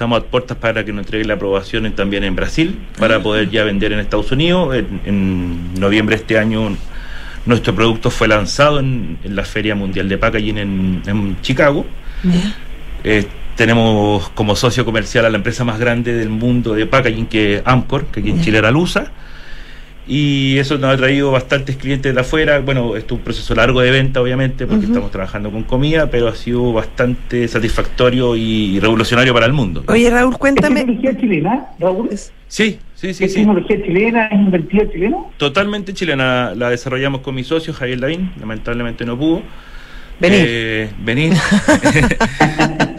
Estamos 0.00 0.22
a 0.22 0.24
puertas 0.24 0.56
para 0.56 0.82
que 0.82 0.94
nos 0.94 1.04
entreguen 1.04 1.28
la 1.28 1.34
aprobación 1.34 1.84
en- 1.84 1.92
también 1.94 2.24
en 2.24 2.34
Brasil, 2.34 2.78
para 2.98 3.22
poder 3.22 3.50
ya 3.50 3.64
vender 3.64 3.92
en 3.92 3.98
Estados 3.98 4.32
Unidos. 4.32 4.74
En, 4.74 4.98
en 5.04 5.74
noviembre 5.78 6.16
de 6.16 6.22
este 6.22 6.38
año 6.38 6.74
nuestro 7.44 7.74
producto 7.74 8.08
fue 8.10 8.26
lanzado 8.26 8.80
en, 8.80 9.18
en 9.22 9.36
la 9.36 9.44
Feria 9.44 9.74
Mundial 9.74 10.08
de 10.08 10.16
Packaging 10.16 10.56
en, 10.56 11.36
Chicago. 11.42 11.84
Eh, 13.04 13.26
tenemos 13.56 14.30
como 14.30 14.56
socio 14.56 14.86
comercial 14.86 15.26
a 15.26 15.28
la 15.28 15.36
empresa 15.36 15.64
más 15.64 15.78
grande 15.78 16.14
del 16.14 16.30
mundo 16.30 16.72
de 16.72 16.86
packaging, 16.86 17.26
que 17.26 17.56
es 17.56 17.62
Amcor, 17.66 18.06
que 18.06 18.20
aquí 18.20 18.30
en. 18.30 18.40
Chile 18.40 18.56
era 18.56 18.70
Lusa. 18.70 19.12
Y 20.08 20.58
eso 20.58 20.76
nos 20.78 20.92
ha 20.92 20.96
traído 20.96 21.30
bastantes 21.30 21.76
clientes 21.76 22.12
de 22.14 22.20
afuera. 22.20 22.58
Bueno, 22.60 22.96
esto 22.96 23.14
es 23.14 23.18
un 23.18 23.24
proceso 23.24 23.54
largo 23.54 23.80
de 23.80 23.90
venta, 23.92 24.20
obviamente, 24.20 24.66
porque 24.66 24.84
Ujú. 24.84 24.92
estamos 24.92 25.10
trabajando 25.12 25.50
con 25.52 25.62
comida, 25.62 26.10
pero 26.10 26.26
ha 26.28 26.34
sido 26.34 26.72
bastante 26.72 27.46
satisfactorio 27.46 28.34
y 28.34 28.80
revolucionario 28.80 29.32
para 29.32 29.46
el 29.46 29.52
mundo. 29.52 29.84
Oye, 29.86 30.10
Raúl, 30.10 30.32
¿Es 30.32 30.38
cuéntame. 30.38 30.80
tecnología 30.80 31.16
chilena, 31.20 31.66
Raúl? 31.78 32.08
Es- 32.10 32.32
Sí, 32.48 32.80
sí, 32.96 33.14
sí, 33.14 33.24
¿Es 33.24 33.32
sí. 33.32 33.38
tecnología 33.40 33.76
chilena? 33.84 34.26
¿Es 34.26 34.32
invertida 34.40 34.90
chilena? 34.90 35.16
Totalmente 35.36 35.94
chilena. 35.94 36.52
La 36.56 36.70
desarrollamos 36.70 37.20
con 37.20 37.36
mi 37.36 37.44
socio, 37.44 37.72
Javier 37.72 38.00
Lavín. 38.00 38.32
Lamentablemente 38.40 39.04
no 39.04 39.16
pudo. 39.16 39.42
Venir. 40.18 40.44
Eh, 40.48 40.90
venir. 41.04 41.32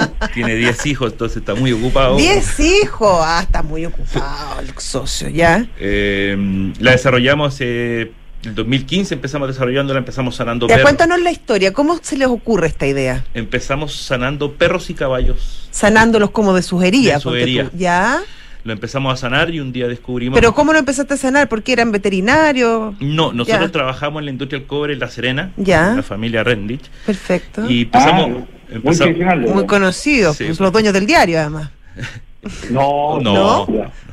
Tiene 0.34 0.56
10 0.56 0.86
hijos, 0.86 1.12
entonces 1.14 1.38
está 1.38 1.56
muy 1.56 1.72
ocupado. 1.72 2.16
Diez 2.18 2.60
hijos. 2.60 3.18
Ah, 3.24 3.40
está 3.44 3.64
muy 3.64 3.86
ocupado 3.86 4.60
el 4.62 4.72
socio, 4.78 5.30
¿ya? 5.30 5.66
Eh, 5.80 6.74
la 6.80 6.92
desarrollamos 6.92 7.58
eh, 7.60 8.12
el 8.44 8.56
2015, 8.56 9.14
empezamos 9.16 9.48
desarrollándola, 9.48 10.00
empezamos 10.00 10.36
sanando 10.36 10.68
perros. 10.68 10.84
cuéntanos 10.84 11.22
la 11.22 11.32
historia. 11.32 11.74
¿Cómo 11.74 12.00
se 12.02 12.18
les 12.18 12.28
ocurre 12.28 12.68
esta 12.68 12.88
idea? 12.88 13.24
Empezamos 13.34 13.96
sanando 13.96 14.54
perros 14.54 14.90
y 14.90 14.94
caballos. 14.94 15.68
Sanándolos 15.72 16.32
como 16.32 16.54
de 16.54 16.62
sus 16.62 16.84
heridas. 16.84 17.16
De 17.16 17.22
su 17.22 17.30
ponte 17.30 17.44
herida. 17.44 17.64
tú. 17.66 17.78
¿Ya? 17.78 18.20
Lo 18.64 18.74
empezamos 18.74 19.12
a 19.14 19.18
sanar 19.18 19.50
y 19.50 19.60
un 19.60 19.72
día 19.72 19.88
descubrimos... 19.88 20.38
Pero 20.38 20.54
¿cómo 20.54 20.72
lo 20.72 20.78
empezaste 20.78 21.16
a 21.16 21.18
sanar? 21.18 21.50
¿Porque 21.50 21.74
eran 21.74 21.92
veterinarios? 21.92 22.94
No, 23.00 23.34
nosotros 23.34 23.68
Ya. 23.68 23.72
trabajamos 23.72 24.20
en 24.22 24.26
la 24.26 24.32
industria 24.32 24.60
del 24.60 24.68
cobre 24.68 24.94
en 24.94 25.00
La 25.00 25.08
Serena, 25.10 25.52
Ya. 25.58 25.90
en 25.90 25.98
la 25.98 26.04
familia 26.04 26.44
Rendich, 26.44 26.88
Perfecto. 27.06 27.68
y 27.70 27.82
empezamos... 27.84 28.30
Ah, 28.44 28.46
empezamos- 28.72 28.98
tradicional. 28.98 29.40
Muy 29.42 29.66
conocidos, 29.66 30.38
Sí. 30.38 30.46
pues, 30.46 30.60
los 30.60 30.72
dueños 30.72 30.94
del 30.94 31.06
diario, 31.06 31.40
además. 31.40 31.70
No, 32.72 33.20
No. 33.20 33.68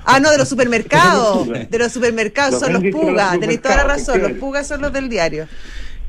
Ah, 0.04 0.20
no, 0.20 0.30
de 0.30 0.38
los 0.38 0.48
supermercados. 0.48 1.48
De 1.48 1.78
los 1.78 1.92
supermercados 1.92 2.52
Los 2.52 2.60
son 2.62 2.72
los 2.74 2.82
pugas. 2.92 3.38
Tenéis 3.40 3.60
toda 3.62 3.76
la 3.76 3.84
razón. 3.84 4.20
Los 4.22 4.32
pugas 4.32 4.66
son 4.66 4.82
los 4.82 4.92
del 4.92 5.08
diario. 5.08 5.46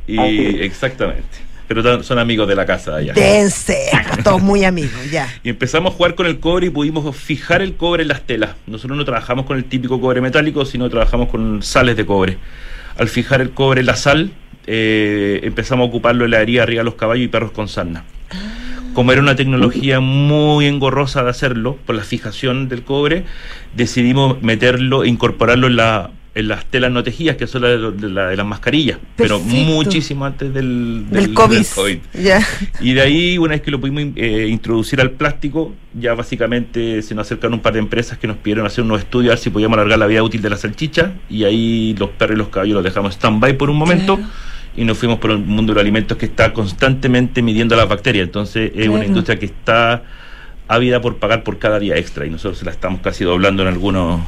y 0.07 0.17
Ah, 0.17 0.27
exactamente. 0.27 1.23
Pero 1.67 2.01
son 2.03 2.17
amigos 2.17 2.47
de 2.47 2.55
la 2.55 2.65
casa 2.65 2.95
allá. 2.95 3.13
Dense, 3.13 3.77
todos 4.23 4.41
muy 4.41 4.63
amigos, 4.65 5.11
ya. 5.11 5.27
Y 5.43 5.49
empezamos 5.49 5.93
a 5.93 5.95
jugar 5.97 6.15
con 6.15 6.25
el 6.25 6.39
cobre 6.39 6.67
y 6.67 6.69
pudimos 6.71 7.15
fijar 7.15 7.61
el 7.61 7.75
cobre 7.75 8.01
en 8.03 8.07
las 8.09 8.21
telas. 8.21 8.51
Nosotros 8.65 8.97
no 8.97 9.05
trabajamos 9.05 9.45
con 9.45 9.55
el 9.57 9.65
típico 9.65 10.01
cobre 10.01 10.19
metálico, 10.19 10.65
sino 10.65 10.89
trabajamos 10.89 11.29
con 11.29 11.61
sales 11.61 11.95
de 11.95 12.05
cobre. 12.05 12.37
Al 12.97 13.07
fijar 13.07 13.39
el 13.41 13.51
cobre 13.51 13.81
en 13.81 13.85
la 13.85 13.95
sal, 13.95 14.31
eh, 14.71 15.39
empezamos 15.43 15.85
a 15.85 15.89
ocuparlo 15.89 16.25
en 16.25 16.31
la 16.31 16.41
herida 16.41 16.61
arriba 16.63 16.81
de 16.81 16.85
los 16.85 16.93
caballos 16.93 17.25
y 17.25 17.27
perros 17.27 17.51
con 17.51 17.67
sarna. 17.67 18.03
Como 18.93 19.11
era 19.11 19.21
una 19.21 19.35
tecnología 19.35 19.99
muy 19.99 20.65
engorrosa 20.67 21.23
de 21.23 21.29
hacerlo, 21.31 21.77
por 21.85 21.95
la 21.95 22.03
fijación 22.03 22.69
del 22.69 22.83
cobre, 22.83 23.23
decidimos 23.75 24.41
meterlo, 24.43 25.05
incorporarlo 25.05 25.67
en, 25.67 25.75
la, 25.77 26.11
en 26.35 26.47
las 26.47 26.65
telas 26.65 26.91
no 26.91 27.01
tejidas, 27.03 27.35
que 27.37 27.47
son 27.47 27.61
las 27.61 27.71
de, 27.79 27.91
de 28.07 28.13
la- 28.13 28.27
de 28.29 28.35
las 28.35 28.45
mascarillas, 28.45 28.97
pero 29.15 29.39
Perfecto. 29.39 29.65
muchísimo 29.71 30.25
antes 30.25 30.53
del, 30.53 31.05
Del, 31.09 31.33
COVID. 31.33 31.55
del 31.57 31.65
COVID. 31.75 31.97
Ya. 32.21 32.45
Y 32.81 32.93
de 32.93 33.01
ahí, 33.01 33.37
una 33.37 33.53
vez 33.53 33.61
que 33.61 33.71
lo 33.71 33.79
pudimos 33.79 34.03
eh, 34.15 34.47
introducir 34.49 34.99
al 35.01 35.11
plástico, 35.11 35.73
ya 35.97 36.13
básicamente 36.15 37.01
se 37.01 37.15
nos 37.15 37.27
acercaron 37.27 37.53
un 37.55 37.59
par 37.61 37.73
de 37.73 37.79
empresas 37.79 38.17
que 38.17 38.27
nos 38.27 38.37
pidieron 38.37 38.65
hacer 38.65 38.83
unos 38.83 38.99
estudios 38.99 39.31
a 39.31 39.35
ver 39.35 39.39
si 39.39 39.49
podíamos 39.49 39.77
alargar 39.77 39.99
la 39.99 40.07
vida 40.07 40.23
útil 40.23 40.41
de 40.41 40.49
la 40.49 40.57
salchicha. 40.57 41.13
Y 41.29 41.43
ahí 41.45 41.95
los 41.97 42.09
perros 42.09 42.35
y 42.35 42.39
los 42.39 42.49
caballos 42.49 42.75
los 42.75 42.83
dejamos 42.83 43.13
stand-by 43.15 43.53
por 43.57 43.69
un 43.69 43.77
momento. 43.77 44.17
Claro. 44.17 44.31
Y 44.75 44.83
nos 44.85 44.97
fuimos 44.97 45.19
por 45.19 45.31
el 45.31 45.39
mundo 45.39 45.73
de 45.73 45.75
los 45.75 45.81
alimentos 45.81 46.17
que 46.17 46.25
está 46.25 46.53
constantemente 46.53 47.41
midiendo 47.41 47.75
las 47.75 47.89
bacterias. 47.89 48.25
Entonces, 48.25 48.71
es 48.75 48.87
una 48.87 49.05
industria 49.05 49.37
que 49.37 49.45
está 49.45 50.03
ávida 50.67 51.01
por 51.01 51.17
pagar 51.17 51.43
por 51.43 51.57
cada 51.59 51.79
día 51.79 51.97
extra. 51.97 52.25
Y 52.25 52.29
nosotros 52.29 52.63
la 52.63 52.71
estamos 52.71 53.01
casi 53.01 53.23
doblando 53.23 53.63
en, 53.63 53.67
algunos, 53.67 54.21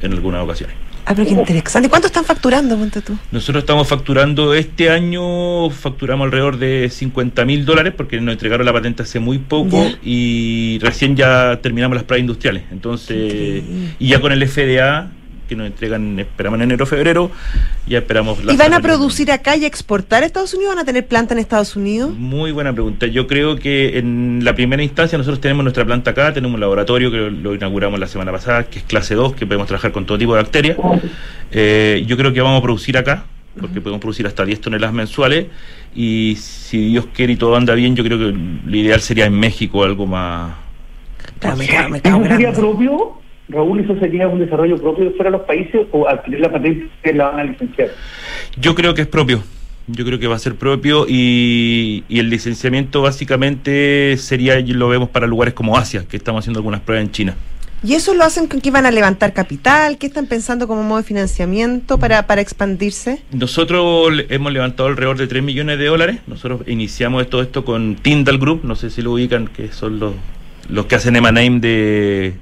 en 0.00 0.12
algunas 0.12 0.42
ocasiones. 0.42 0.76
Ah, 1.04 1.14
pero 1.16 1.26
qué 1.26 1.34
interesante. 1.34 1.88
¿Cuánto 1.88 2.06
están 2.06 2.24
facturando, 2.24 2.76
ponte 2.76 3.02
tú? 3.02 3.16
Nosotros 3.32 3.62
estamos 3.62 3.88
facturando 3.88 4.54
este 4.54 4.88
año, 4.88 5.68
facturamos 5.70 6.26
alrededor 6.26 6.58
de 6.58 6.88
50 6.90 7.44
mil 7.44 7.64
dólares 7.64 7.92
porque 7.96 8.20
nos 8.20 8.32
entregaron 8.34 8.64
la 8.64 8.72
patente 8.72 9.02
hace 9.02 9.18
muy 9.18 9.38
poco 9.38 9.84
y 10.02 10.78
recién 10.80 11.16
ya 11.16 11.58
terminamos 11.60 11.96
las 11.96 12.04
pruebas 12.04 12.20
industriales. 12.20 12.62
Entonces, 12.70 13.64
y 13.98 14.08
ya 14.08 14.20
con 14.20 14.30
el 14.30 14.46
FDA 14.46 15.10
que 15.48 15.56
nos 15.56 15.66
entregan, 15.66 16.18
esperamos 16.18 16.58
en 16.58 16.62
enero 16.64 16.86
febrero, 16.86 17.30
ya 17.86 17.98
esperamos. 17.98 18.38
¿Y 18.40 18.44
las 18.44 18.56
van 18.56 18.74
a 18.74 18.80
producir 18.80 19.30
acá 19.32 19.56
y 19.56 19.64
exportar 19.64 20.22
a 20.22 20.26
Estados 20.26 20.54
Unidos? 20.54 20.74
¿Van 20.74 20.82
a 20.82 20.86
tener 20.86 21.06
planta 21.06 21.34
en 21.34 21.40
Estados 21.40 21.76
Unidos? 21.76 22.12
Muy 22.16 22.52
buena 22.52 22.72
pregunta. 22.72 23.06
Yo 23.06 23.26
creo 23.26 23.56
que 23.56 23.98
en 23.98 24.40
la 24.44 24.54
primera 24.54 24.82
instancia 24.82 25.18
nosotros 25.18 25.40
tenemos 25.40 25.62
nuestra 25.64 25.84
planta 25.84 26.12
acá, 26.12 26.32
tenemos 26.32 26.54
un 26.54 26.60
laboratorio 26.60 27.10
que 27.10 27.18
lo, 27.30 27.54
inauguramos 27.54 27.98
la 28.00 28.06
semana 28.06 28.32
pasada, 28.32 28.64
que 28.64 28.78
es 28.80 28.84
clase 28.84 29.14
2, 29.14 29.34
que 29.34 29.46
podemos 29.46 29.66
trabajar 29.66 29.92
con 29.92 30.06
todo 30.06 30.18
tipo 30.18 30.34
de 30.34 30.42
bacterias. 30.42 30.76
Eh, 31.50 32.04
yo 32.06 32.16
creo 32.16 32.32
que 32.32 32.40
vamos 32.40 32.58
a 32.58 32.62
producir 32.62 32.96
acá, 32.96 33.24
porque 33.60 33.80
podemos 33.80 34.00
producir 34.00 34.26
hasta 34.26 34.44
10 34.44 34.60
toneladas 34.60 34.94
mensuales. 34.94 35.46
Y 35.94 36.36
si 36.40 36.88
Dios 36.90 37.06
quiere 37.14 37.34
y 37.34 37.36
todo 37.36 37.54
anda 37.56 37.74
bien, 37.74 37.94
yo 37.96 38.02
creo 38.04 38.18
que 38.18 38.32
lo 38.66 38.76
ideal 38.76 39.00
sería 39.00 39.26
en 39.26 39.38
México 39.38 39.84
algo 39.84 40.06
más. 40.06 40.54
Claro, 41.38 41.56
me 41.56 41.66
cago- 41.66 41.88
me 41.90 42.00
cago 42.00 42.20
¿Eso 42.24 42.30
sería 42.30 42.52
propio? 42.52 43.21
Raúl, 43.48 43.80
¿eso 43.80 43.98
sería 43.98 44.28
un 44.28 44.38
desarrollo 44.38 44.76
propio 44.80 45.04
de 45.06 45.10
fuera 45.10 45.30
de 45.30 45.36
los 45.38 45.46
países 45.46 45.82
o 45.92 46.08
adquirir 46.08 46.40
la 46.40 46.50
patente 46.52 46.88
que 47.02 47.12
la 47.12 47.30
van 47.30 47.40
a 47.40 47.44
licenciar? 47.44 47.88
Yo 48.60 48.74
creo 48.74 48.94
que 48.94 49.02
es 49.02 49.08
propio. 49.08 49.42
Yo 49.88 50.04
creo 50.04 50.18
que 50.18 50.28
va 50.28 50.36
a 50.36 50.38
ser 50.38 50.54
propio 50.54 51.06
y, 51.08 52.04
y 52.08 52.18
el 52.20 52.30
licenciamiento 52.30 53.02
básicamente 53.02 54.16
sería, 54.16 54.58
y 54.60 54.72
lo 54.72 54.88
vemos 54.88 55.08
para 55.08 55.26
lugares 55.26 55.54
como 55.54 55.76
Asia, 55.76 56.04
que 56.08 56.16
estamos 56.16 56.40
haciendo 56.44 56.60
algunas 56.60 56.80
pruebas 56.80 57.04
en 57.06 57.10
China. 57.12 57.34
¿Y 57.84 57.94
eso 57.94 58.14
lo 58.14 58.22
hacen 58.22 58.46
con 58.46 58.60
que 58.60 58.70
van 58.70 58.86
a 58.86 58.92
levantar 58.92 59.32
capital? 59.32 59.98
¿Qué 59.98 60.06
están 60.06 60.26
pensando 60.28 60.68
como 60.68 60.84
modo 60.84 60.98
de 60.98 61.04
financiamiento 61.04 61.98
para, 61.98 62.28
para 62.28 62.40
expandirse? 62.40 63.22
Nosotros 63.32 64.12
le- 64.14 64.26
hemos 64.30 64.52
levantado 64.52 64.88
alrededor 64.88 65.18
de 65.18 65.26
3 65.26 65.42
millones 65.42 65.78
de 65.78 65.86
dólares. 65.86 66.18
Nosotros 66.28 66.60
iniciamos 66.68 67.28
todo 67.28 67.42
esto 67.42 67.64
con 67.64 67.96
Tyndall 67.96 68.38
Group, 68.38 68.60
no 68.62 68.76
sé 68.76 68.88
si 68.88 69.02
lo 69.02 69.10
ubican, 69.12 69.48
que 69.48 69.72
son 69.72 69.98
los, 69.98 70.14
los 70.70 70.86
que 70.86 70.94
hacen 70.94 71.16
Emaname 71.16 71.58
de... 71.58 72.34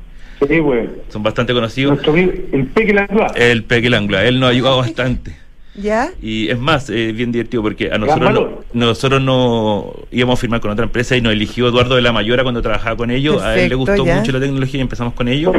Sí, 0.46 0.58
güey. 0.58 0.88
Son 1.08 1.22
bastante 1.22 1.52
conocidos. 1.52 1.92
Nuestro 1.92 2.12
amigo, 2.12 2.32
el 2.52 2.66
Peque 2.66 2.94
Langlois. 2.94 3.32
El 3.36 3.64
Peque 3.64 3.86
él 3.88 4.40
nos 4.40 4.48
ha 4.48 4.50
ayudado 4.50 4.76
bastante. 4.80 5.36
¿Ya? 5.74 6.10
Y 6.20 6.48
es 6.48 6.58
más, 6.58 6.90
es 6.90 7.14
bien 7.14 7.30
divertido 7.30 7.62
porque 7.62 7.92
a 7.92 7.98
nosotros, 7.98 8.32
no, 8.32 8.50
nosotros 8.72 9.22
no 9.22 9.94
íbamos 10.10 10.38
a 10.38 10.40
firmar 10.40 10.60
con 10.60 10.70
otra 10.70 10.84
empresa 10.84 11.16
y 11.16 11.20
nos 11.20 11.32
eligió 11.32 11.68
Eduardo 11.68 11.94
de 11.94 12.02
la 12.02 12.12
Mayora 12.12 12.42
cuando 12.42 12.60
trabajaba 12.60 12.96
con 12.96 13.10
ellos. 13.10 13.40
a 13.40 13.56
él 13.58 13.68
le 13.68 13.74
gustó 13.76 14.04
ya. 14.04 14.16
mucho 14.16 14.32
la 14.32 14.40
tecnología 14.40 14.78
y 14.78 14.82
empezamos 14.82 15.14
con 15.14 15.28
ellos. 15.28 15.54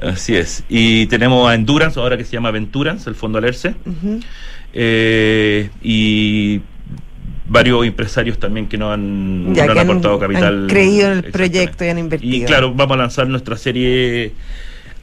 Así 0.00 0.36
es. 0.36 0.64
Y 0.68 1.06
tenemos 1.06 1.50
a 1.50 1.54
Endurance, 1.54 1.98
ahora 1.98 2.16
que 2.16 2.24
se 2.24 2.32
llama 2.32 2.50
Venturance, 2.52 3.08
el 3.10 3.16
fondo 3.16 3.38
Alerce. 3.38 3.74
Eh, 4.72 5.68
y 5.82 6.60
varios 7.50 7.84
empresarios 7.84 8.38
también 8.38 8.68
que 8.68 8.78
nos 8.78 8.94
han, 8.94 9.52
Ya 9.54 9.64
que 9.64 9.72
han 9.72 9.78
han- 9.78 9.90
aportado 9.90 10.18
capital. 10.20 10.62
han 10.62 10.68
creído 10.68 11.12
en 11.12 11.18
el 11.18 11.24
proyecto 11.32 11.84
y 11.84 11.88
han 11.88 11.98
invertido. 11.98 12.36
Y 12.36 12.44
claro, 12.44 12.72
vamos 12.72 12.94
a 12.94 12.98
lanzar 12.98 13.26
nuestra 13.28 13.56
serie 13.56 14.32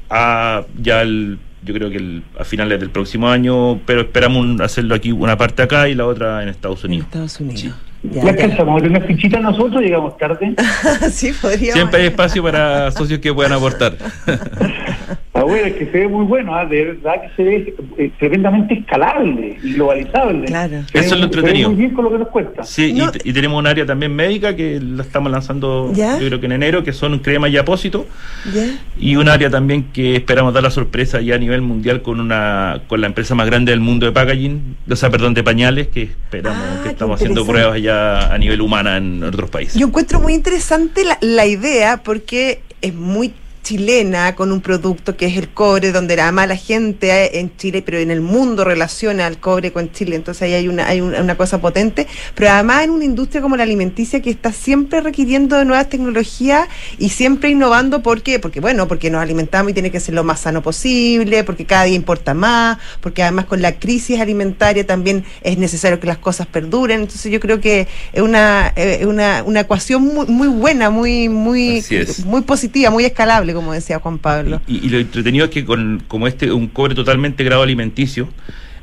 a 0.10 0.64
ya 0.82 1.02
el- 1.02 1.38
yo 1.64 1.74
creo 1.74 1.90
que 1.90 1.98
el- 1.98 2.24
a 2.40 2.46
finales 2.46 2.80
del 2.80 2.90
próximo 2.90 3.28
año, 3.30 3.80
pero 3.86 4.02
esperamos 4.02 4.46
un- 4.46 4.62
hacerlo 4.62 4.96
aquí 4.96 5.12
una 5.12 5.38
parte 5.38 5.62
acá 5.62 5.90
y 5.90 5.96
la 5.96 6.06
otra 6.06 6.42
en 6.42 6.50
Estados 6.50 6.84
En 6.86 6.92
Unidos. 6.92 7.08
Estados 7.08 7.40
Unidos. 7.42 7.60
Sí. 7.62 7.74
Ya, 8.04 8.24
¿Ya 8.24 8.30
alcanzamos 8.30 8.82
una 8.84 9.02
fichita 9.02 9.40
nosotros? 9.40 9.82
Llegamos 9.82 10.18
tarde. 10.18 10.54
sí, 11.12 11.34
podríamos. 11.42 11.74
Siempre 11.74 12.02
hay 12.02 12.08
espacio 12.08 12.42
para 12.44 12.92
socios 12.92 13.20
que 13.20 13.34
puedan 13.34 13.52
aportar. 13.54 13.98
Ah, 15.38 15.58
es 15.68 15.74
que 15.76 15.86
se 15.86 15.92
ve 16.00 16.08
muy 16.08 16.26
bueno, 16.26 16.56
¿ah? 16.56 16.66
de 16.66 16.86
verdad 16.86 17.14
que 17.22 17.30
se 17.36 17.44
ve 17.44 17.76
eh, 17.98 18.12
tremendamente 18.20 18.74
escalable 18.74 19.58
y 19.64 19.74
globalizable. 19.74 20.46
Claro. 20.46 20.82
Se 20.92 21.00
ve- 21.00 21.00
Eso 21.00 21.00
es 21.00 21.10
lo 21.12 21.16
se 21.16 21.20
ve 21.20 21.26
entretenido. 21.26 21.70
muy 21.70 21.78
bien 21.78 21.92
con 21.94 22.06
lo 22.06 22.12
que 22.12 22.18
nos 22.20 22.28
cuesta. 22.30 22.64
Sí, 22.64 22.86
y 22.92 22.94
No- 22.94 23.12
te- 23.12 23.20
y, 23.24 23.34
tenemos 23.34 23.60
un 23.60 23.68
área 23.68 23.86
también 23.86 24.16
médica 24.16 24.56
que 24.56 24.80
la 24.82 25.04
estamos 25.04 25.32
lanzando 25.32 25.92
¿Ya? 25.94 26.18
yo 26.20 26.28
creo 26.28 26.40
que 26.40 26.46
en 26.48 26.52
enero, 26.54 26.84
que 26.84 26.94
son 26.94 27.20
cremas 27.20 27.52
y 27.52 27.58
apósitos. 27.58 28.06
¿Ya? 28.54 28.66
Y 29.00 29.16
un 29.16 29.30
área 29.30 29.50
también 29.50 29.86
que 29.94 30.16
esperamos 30.16 30.54
dar 30.54 30.64
la 30.64 30.72
sorpresa 30.72 31.22
ya 31.22 31.36
a 31.36 31.38
nivel 31.38 31.62
mundial 31.62 32.02
con 32.02 32.20
una 32.20 32.82
con 32.88 33.02
la 33.02 33.08
empresa 33.08 33.36
más 33.36 33.46
grande 33.48 33.72
del 33.72 33.80
mundo 33.80 34.06
de 34.06 34.12
packaging, 34.12 34.76
o 34.90 34.96
sea, 34.96 35.10
perdón, 35.10 35.34
de 35.34 35.44
pañales, 35.44 35.88
que 35.88 36.04
esperamos 36.04 36.58
Ah, 36.60 36.80
que 36.84 36.90
estamos 36.90 37.16
haciendo 37.16 37.46
pruebas 37.46 37.82
ya 37.82 38.34
a 38.34 38.38
nivel 38.38 38.62
humana 38.62 38.98
en 38.98 39.24
otros 39.24 39.50
países. 39.50 39.76
Yo 39.80 39.88
encuentro 39.88 40.20
muy 40.20 40.34
interesante 40.34 41.04
la, 41.04 41.18
la 41.22 41.46
idea 41.46 41.98
porque 42.04 42.62
es 42.82 42.94
muy 42.94 43.34
chilena 43.68 44.34
con 44.34 44.54
un 44.54 44.62
producto 44.62 45.18
que 45.18 45.26
es 45.26 45.36
el 45.36 45.50
cobre, 45.50 45.92
donde 45.92 46.20
además 46.22 46.48
la 46.48 46.56
gente 46.56 47.38
en 47.38 47.54
Chile, 47.58 47.82
pero 47.82 47.98
en 47.98 48.12
el 48.12 48.22
mundo 48.22 48.64
relaciona 48.64 49.26
al 49.26 49.42
cobre 49.42 49.74
con 49.74 49.92
Chile, 49.92 50.16
entonces 50.16 50.44
ahí 50.44 50.54
hay 50.54 50.70
una, 50.70 50.88
hay 50.88 51.02
una, 51.02 51.20
una 51.20 51.36
cosa 51.36 51.60
potente, 51.60 52.08
pero 52.34 52.50
además 52.52 52.86
en 52.86 52.92
una 52.92 53.04
industria 53.04 53.42
como 53.42 53.58
la 53.58 53.64
alimenticia 53.64 54.22
que 54.22 54.30
está 54.30 54.54
siempre 54.54 55.02
requiriendo 55.02 55.58
de 55.58 55.66
nuevas 55.66 55.90
tecnologías 55.90 56.70
y 56.98 57.10
siempre 57.10 57.50
innovando, 57.50 58.02
¿por 58.02 58.22
qué? 58.22 58.40
Porque 58.40 58.62
bueno, 58.62 58.88
porque 58.88 59.10
nos 59.10 59.22
alimentamos 59.22 59.72
y 59.72 59.74
tiene 59.74 59.92
que 59.92 60.00
ser 60.00 60.16
lo 60.16 60.24
más 60.24 60.40
sano 60.40 60.62
posible, 60.64 61.44
porque 61.44 61.66
cada 61.66 61.84
día 61.84 61.96
importa 61.96 62.34
más, 62.34 62.78
porque 63.02 63.22
además 63.22 63.48
con 63.48 63.62
la 63.62 63.74
crisis 63.74 64.22
alimentaria 64.22 64.88
también 64.88 65.26
es 65.42 65.58
necesario 65.58 66.00
que 66.00 66.08
las 66.08 66.20
cosas 66.20 66.48
perduren, 66.48 67.02
entonces 67.02 67.30
yo 67.30 67.42
creo 67.42 67.60
que 67.60 67.86
es 68.14 68.22
una, 68.22 68.72
eh, 68.78 69.06
una, 69.06 69.44
una 69.46 69.60
ecuación 69.60 70.04
muy, 70.04 70.26
muy 70.28 70.48
buena, 70.48 70.90
muy, 70.90 71.28
muy, 71.28 71.84
muy 72.26 72.42
positiva, 72.44 72.92
muy 72.92 73.04
escalable, 73.04 73.57
como 73.58 73.74
decía 73.74 74.00
Juan 74.00 74.18
Pablo. 74.20 74.62
Y, 74.68 74.86
y 74.86 74.90
lo 74.90 74.98
entretenido 75.00 75.46
es 75.46 75.52
que 75.52 75.66
con 75.66 76.04
como 76.08 76.28
este 76.28 76.52
un 76.52 76.68
cobre 76.68 76.96
totalmente 76.96 77.44
grado 77.44 77.62
alimenticio, 77.64 78.30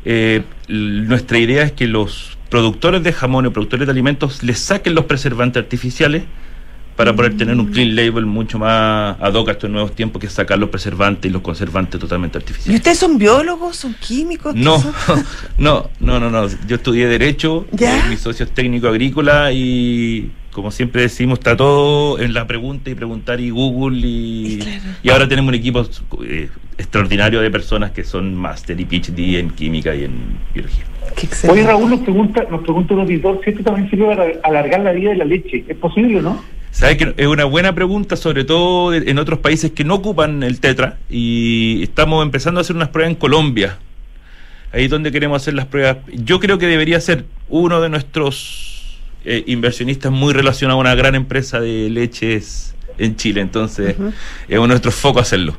eh, 0.05 0.43
nuestra 0.69 1.39
idea 1.39 1.63
es 1.63 1.73
que 1.73 1.87
los 1.87 2.37
productores 2.51 3.03
de 3.03 3.13
jamón 3.13 3.47
o 3.47 3.53
productores 3.53 3.87
de 3.87 3.91
alimentos 3.93 4.43
les 4.43 4.59
saquen 4.59 4.95
los 4.95 5.07
preservantes 5.07 5.63
artificiales 5.63 6.23
para 6.97 7.13
poder 7.17 7.37
tener 7.37 7.57
un 7.57 7.67
clean 7.73 7.97
label 7.97 8.25
mucho 8.25 8.57
más 8.61 9.17
ad 9.21 9.35
hoc 9.35 9.49
a 9.49 9.53
estos 9.53 9.69
nuevos 9.69 9.97
tiempos 9.97 10.21
que 10.21 10.29
sacar 10.29 10.61
los 10.61 10.69
preservantes 10.71 11.29
y 11.29 11.33
los 11.33 11.43
conservantes 11.43 11.99
totalmente 12.01 12.39
¿Y 12.39 12.41
artificiales. 12.43 12.79
ustedes 12.81 12.99
son 12.99 13.19
biólogos? 13.19 13.75
¿Son 13.77 13.95
químicos? 13.95 14.55
No, 14.55 14.79
¿Son- 14.81 15.25
no, 15.59 15.91
no, 15.99 16.21
no, 16.21 16.31
no. 16.31 16.47
Yo 16.69 16.77
estudié 16.77 17.09
Derecho, 17.09 17.67
¿Ya? 17.73 17.99
eh, 17.99 18.03
mi 18.09 18.17
socio 18.17 18.45
es 18.47 18.53
técnico 18.53 18.87
agrícola 18.87 19.51
y, 19.51 20.31
como 20.55 20.71
siempre 20.71 21.03
decimos, 21.03 21.41
está 21.41 21.57
todo 21.57 22.21
en 22.21 22.33
la 22.33 22.47
pregunta 22.47 22.89
y 22.89 22.95
preguntar 22.95 23.41
y 23.41 23.51
Google. 23.51 23.99
Y, 24.07 24.61
y 25.03 25.11
ahora 25.11 25.29
tenemos 25.29 25.49
un 25.49 25.57
equipo 25.57 25.85
eh, 26.23 26.49
extraordinario 26.79 27.41
de 27.41 27.51
personas 27.51 27.91
que 27.91 28.05
son 28.05 28.37
máster 28.37 28.81
y 28.81 28.85
PhD 28.85 29.41
en 29.41 29.51
química 29.51 29.95
y 29.97 30.05
en 30.05 30.39
biología. 30.55 30.85
Hoy. 31.51 31.63
Raúl 31.63 31.91
nos 31.91 32.01
pregunta, 32.01 32.47
nos 32.49 32.63
pregunta 32.63 32.95
un 32.95 33.01
auditor 33.01 33.41
si 33.43 33.51
esto 33.51 33.65
también 33.65 33.91
sirve 33.91 34.07
para 34.07 34.27
alargar 34.45 34.81
la 34.81 34.93
vida 34.93 35.11
de 35.11 35.17
la 35.17 35.25
leche. 35.25 35.65
¿Es 35.67 35.77
posible 35.77 36.21
o 36.21 36.23
no? 36.23 36.45
Sabes 36.71 36.99
que 36.99 37.15
es 37.17 37.27
una 37.27 37.45
buena 37.45 37.75
pregunta, 37.75 38.15
sobre 38.15 38.45
todo 38.45 38.95
en 38.95 39.19
otros 39.19 39.41
países 39.41 39.73
que 39.73 39.85
no 39.85 39.97
ocupan 39.97 40.45
el 40.45 40.61
tetra 40.61 40.99
y 41.11 41.83
estamos 41.83 42.25
empezando 42.25 42.61
a 42.61 42.63
hacer 42.63 42.77
unas 42.77 42.89
pruebas 42.89 43.13
en 43.13 43.19
Colombia. 43.19 43.79
Ahí 44.73 44.85
es 44.85 44.91
donde 44.91 45.11
queremos 45.11 45.43
hacer 45.43 45.55
las 45.55 45.67
pruebas. 45.67 45.99
Yo 46.13 46.39
creo 46.39 46.59
que 46.59 46.67
debería 46.67 47.01
ser 47.01 47.27
uno 47.49 47.81
de 47.81 47.89
nuestros 47.89 48.74
eh, 49.25 49.43
inversionistas 49.47 50.13
muy 50.13 50.33
relacionado 50.33 50.79
a 50.79 50.81
una 50.81 50.95
gran 50.95 51.15
empresa 51.15 51.61
de 51.61 51.89
leches 51.91 52.75
en 52.99 53.17
Chile. 53.17 53.41
Entonces, 53.41 53.91
es 54.49 54.57
uno 54.57 54.63
de 54.63 54.69
nuestros 54.69 54.95
focos 54.95 55.23
hacerlo. 55.23 55.57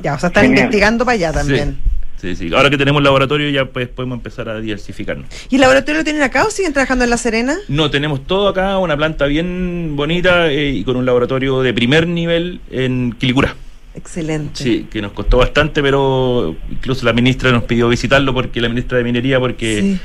Ya, 0.00 0.14
o 0.14 0.18
sea, 0.18 0.28
están 0.28 0.44
Genial. 0.44 0.64
investigando 0.66 1.04
para 1.04 1.14
allá 1.14 1.32
también. 1.32 1.78
Sí, 2.20 2.34
sí. 2.34 2.50
Ahora 2.52 2.68
que 2.68 2.76
tenemos 2.76 3.00
laboratorio 3.02 3.48
ya 3.50 3.64
pues 3.66 3.86
podemos 3.88 4.16
empezar 4.16 4.48
a 4.48 4.58
diversificarnos. 4.60 5.26
¿Y 5.50 5.54
el 5.56 5.60
laboratorio 5.60 6.00
lo 6.00 6.04
tienen 6.04 6.22
acá 6.22 6.44
o 6.44 6.50
siguen 6.50 6.72
trabajando 6.72 7.04
en 7.04 7.10
La 7.10 7.16
Serena? 7.16 7.56
No, 7.68 7.90
tenemos 7.90 8.26
todo 8.26 8.48
acá, 8.48 8.78
una 8.78 8.96
planta 8.96 9.26
bien 9.26 9.92
bonita 9.94 10.50
eh, 10.50 10.70
y 10.70 10.84
con 10.84 10.96
un 10.96 11.06
laboratorio 11.06 11.62
de 11.62 11.72
primer 11.72 12.08
nivel 12.08 12.60
en 12.72 13.12
Quilicura. 13.12 13.54
Excelente. 13.94 14.62
Sí, 14.62 14.86
que 14.90 15.00
nos 15.02 15.12
costó 15.12 15.38
bastante, 15.38 15.80
pero 15.82 16.56
incluso 16.70 17.04
la 17.04 17.12
ministra 17.12 17.50
nos 17.52 17.64
pidió 17.64 17.88
visitarlo 17.88 18.34
porque 18.34 18.60
la 18.60 18.68
ministra 18.68 18.98
de 18.98 19.04
Minería 19.04 19.38
porque 19.40 19.80
Sí. 19.80 20.00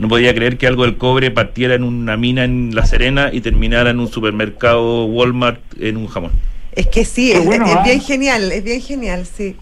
No 0.00 0.08
podía 0.08 0.34
creer 0.34 0.58
que 0.58 0.66
algo 0.66 0.84
del 0.84 0.96
cobre 0.96 1.30
partiera 1.30 1.74
en 1.74 1.84
una 1.84 2.16
mina 2.16 2.44
en 2.44 2.74
La 2.74 2.84
Serena 2.86 3.30
y 3.32 3.40
terminara 3.40 3.90
en 3.90 4.00
un 4.00 4.08
supermercado 4.08 5.04
Walmart 5.04 5.60
en 5.78 5.96
un 5.96 6.06
jamón. 6.08 6.32
Es 6.72 6.86
que 6.86 7.04
sí, 7.04 7.32
es, 7.32 7.44
bueno, 7.44 7.66
es 7.66 7.76
¿ah? 7.76 7.82
bien 7.84 8.00
genial, 8.00 8.50
es 8.52 8.64
bien 8.64 8.80
genial, 8.80 9.26
sí. 9.26 9.56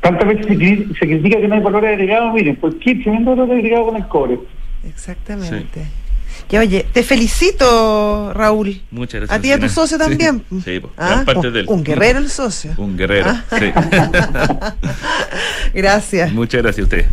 Tantas 0.00 0.28
veces 0.28 0.46
se, 0.46 0.54
se 0.98 1.06
critica 1.06 1.40
que 1.40 1.48
no 1.48 1.54
hay 1.56 1.60
valor 1.60 1.84
agregado, 1.84 2.32
miren, 2.32 2.56
pues 2.56 2.74
qué 2.82 2.94
tremendo 2.96 3.32
valor 3.36 3.52
agregado 3.52 3.86
con 3.86 3.96
el 3.96 4.06
cobre. 4.08 4.38
Exactamente. 4.88 5.82
Y 6.50 6.56
oye, 6.56 6.86
te 6.92 7.02
felicito, 7.02 8.32
Raúl. 8.32 8.80
Muchas 8.92 9.22
gracias. 9.22 9.38
A 9.38 9.42
ti 9.42 9.48
y 9.48 9.52
a 9.52 9.58
tu 9.58 9.68
socio 9.68 9.96
Sí, 9.98 10.04
también. 10.04 10.44
Sí, 10.64 10.78
pues, 10.78 10.92
Ah, 10.96 11.08
gran 11.08 11.24
parte 11.24 11.48
un, 11.48 11.52
de 11.54 11.60
él. 11.60 11.66
un 11.68 11.82
guerrero 11.82 12.18
el 12.20 12.28
socio. 12.30 12.72
Un 12.76 12.96
guerrero, 12.96 13.30
Ah. 13.30 13.44
sí. 13.58 13.72
Gracias. 15.74 16.32
Muchas 16.32 16.62
gracias 16.62 16.82
a 16.82 16.84
ustedes. 16.84 17.06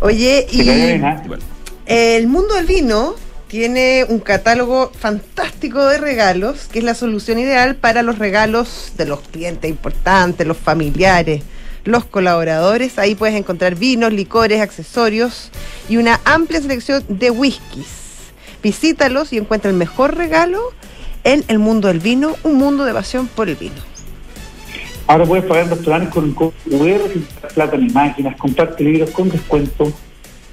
Oye, 0.00 0.46
bien, 0.52 1.00
y. 1.00 1.61
El 1.94 2.26
mundo 2.26 2.54
del 2.54 2.64
vino 2.64 3.16
tiene 3.48 4.06
un 4.08 4.18
catálogo 4.18 4.90
fantástico 4.98 5.84
de 5.84 5.98
regalos, 5.98 6.68
que 6.72 6.78
es 6.78 6.86
la 6.86 6.94
solución 6.94 7.38
ideal 7.38 7.76
para 7.76 8.02
los 8.02 8.18
regalos 8.18 8.92
de 8.96 9.04
los 9.04 9.20
clientes 9.20 9.70
importantes, 9.70 10.46
los 10.46 10.56
familiares, 10.56 11.42
los 11.84 12.06
colaboradores. 12.06 12.98
Ahí 12.98 13.14
puedes 13.14 13.36
encontrar 13.36 13.74
vinos, 13.74 14.10
licores, 14.10 14.62
accesorios 14.62 15.50
y 15.86 15.98
una 15.98 16.18
amplia 16.24 16.62
selección 16.62 17.04
de 17.10 17.30
whiskies. 17.30 17.88
Visítalos 18.62 19.34
y 19.34 19.36
encuentra 19.36 19.70
el 19.70 19.76
mejor 19.76 20.16
regalo 20.16 20.72
en 21.24 21.44
el 21.48 21.58
mundo 21.58 21.88
del 21.88 22.00
vino, 22.00 22.36
un 22.42 22.54
mundo 22.54 22.86
de 22.86 22.94
pasión 22.94 23.26
por 23.28 23.50
el 23.50 23.56
vino. 23.56 23.82
Ahora 25.08 25.26
puedes 25.26 25.44
pagar 25.44 25.64
en 25.64 25.70
restaurantes 25.72 26.14
con 26.14 26.24
un 26.24 26.32
QR, 26.32 27.52
plata 27.52 27.76
en 27.76 27.92
máquinas, 27.92 28.38
comprarte 28.38 28.82
libros 28.82 29.10
con 29.10 29.28
descuento, 29.28 29.92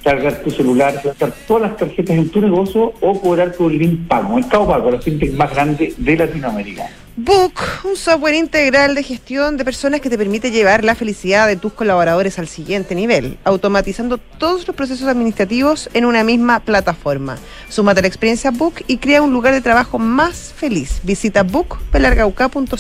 cargar 0.10 0.42
tu 0.42 0.50
celular, 0.50 1.00
gastar 1.04 1.32
todas 1.48 1.70
las 1.70 1.78
tarjetas 1.78 2.18
en 2.18 2.30
tu 2.30 2.42
negocio 2.42 2.94
o 3.00 3.22
cobrar 3.22 3.54
tu 3.54 3.70
link 3.70 4.08
pago. 4.08 4.36
Mercado 4.36 4.68
Pago, 4.68 4.90
la 4.90 5.00
fintech 5.00 5.34
más 5.34 5.52
grande 5.52 5.94
de 5.96 6.18
Latinoamérica. 6.18 6.90
Book, 7.16 7.54
un 7.84 7.96
software 7.96 8.34
integral 8.34 8.96
de 8.96 9.04
gestión 9.04 9.58
de 9.58 9.66
personas 9.66 10.02
que 10.02 10.10
te 10.10 10.18
permite 10.18 10.50
llevar 10.50 10.84
la 10.84 10.96
felicidad 10.96 11.48
de 11.48 11.58
tus 11.58 11.74
colaboradores 11.74 12.40
al 12.40 12.48
siguiente 12.48 12.96
nivel, 12.96 13.38
automatizando 13.44 14.18
todos 14.18 14.66
los 14.66 14.76
procesos 14.76 15.08
administrativos 15.08 15.90
en 15.94 16.06
una 16.06 16.24
misma 16.24 16.62
plataforma. 16.62 17.38
Súmate 17.68 18.00
a 18.00 18.02
la 18.04 18.08
experiencia 18.08 18.50
Book 18.50 18.84
y 18.88 18.98
crea 18.98 19.22
un 19.22 19.32
lugar 19.32 19.54
de 19.54 19.62
trabajo 19.62 20.00
más 20.00 20.54
feliz. 20.56 21.02
Visita 21.04 21.44
bookpelargauca.cl. 21.44 22.74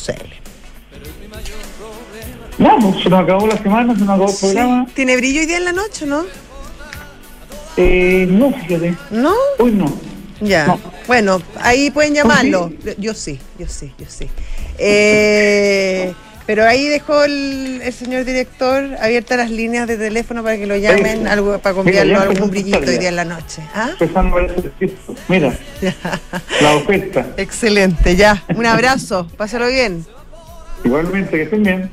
Vamos, 2.57 3.03
se 3.03 3.09
nos 3.09 3.23
acabó 3.23 3.45
la 3.45 3.57
semana, 3.57 3.93
se 3.93 3.99
nos 3.99 4.09
acabó 4.09 4.29
el 4.31 4.37
programa. 4.37 4.87
Tiene 4.95 5.15
brillo 5.15 5.41
hoy 5.41 5.45
día 5.45 5.57
en 5.57 5.65
la 5.65 5.73
noche, 5.73 6.05
¿no? 6.05 6.23
Eh, 7.81 8.27
no, 8.29 8.51
fíjate, 8.51 8.93
¿No? 9.09 9.33
hoy 9.57 9.71
no. 9.71 9.85
Ya. 10.41 10.67
No. 10.67 10.79
Bueno, 11.07 11.41
ahí 11.61 11.91
pueden 11.91 12.13
llamarlo. 12.13 12.71
Yo 12.97 13.13
sí, 13.13 13.39
yo 13.57 13.67
sí, 13.69 13.93
yo 13.97 14.05
sí. 14.09 14.29
Eh, 14.77 16.13
pero 16.45 16.65
ahí 16.65 16.87
dejó 16.89 17.23
el, 17.23 17.79
el 17.81 17.93
señor 17.93 18.25
director 18.25 18.83
abiertas 18.99 19.37
las 19.37 19.49
líneas 19.49 19.87
de 19.87 19.95
teléfono 19.97 20.43
para 20.43 20.57
que 20.57 20.65
lo 20.67 20.75
llamen, 20.75 21.21
Sí. 21.21 21.27
algo 21.27 21.57
para 21.59 21.73
Mira, 21.73 21.83
conviarlo 21.83 22.13
ya 22.15 22.21
algún 22.23 22.49
a 22.49 22.51
brillito 22.51 22.79
hoy 22.79 22.97
día 22.97 23.09
en 23.09 23.15
la 23.15 23.25
noche. 23.25 23.61
¿Ah? 23.73 23.89
Empezando 23.91 24.37
a. 24.37 24.47
Mira, 25.29 25.57
la 26.61 26.75
oferta. 26.75 27.27
Excelente, 27.37 28.15
ya. 28.17 28.43
Un 28.55 28.65
abrazo, 28.65 29.25
pásalo 29.37 29.67
bien. 29.69 30.05
Igualmente, 30.83 31.31
que 31.31 31.43
estén 31.43 31.63
bien. 31.63 31.89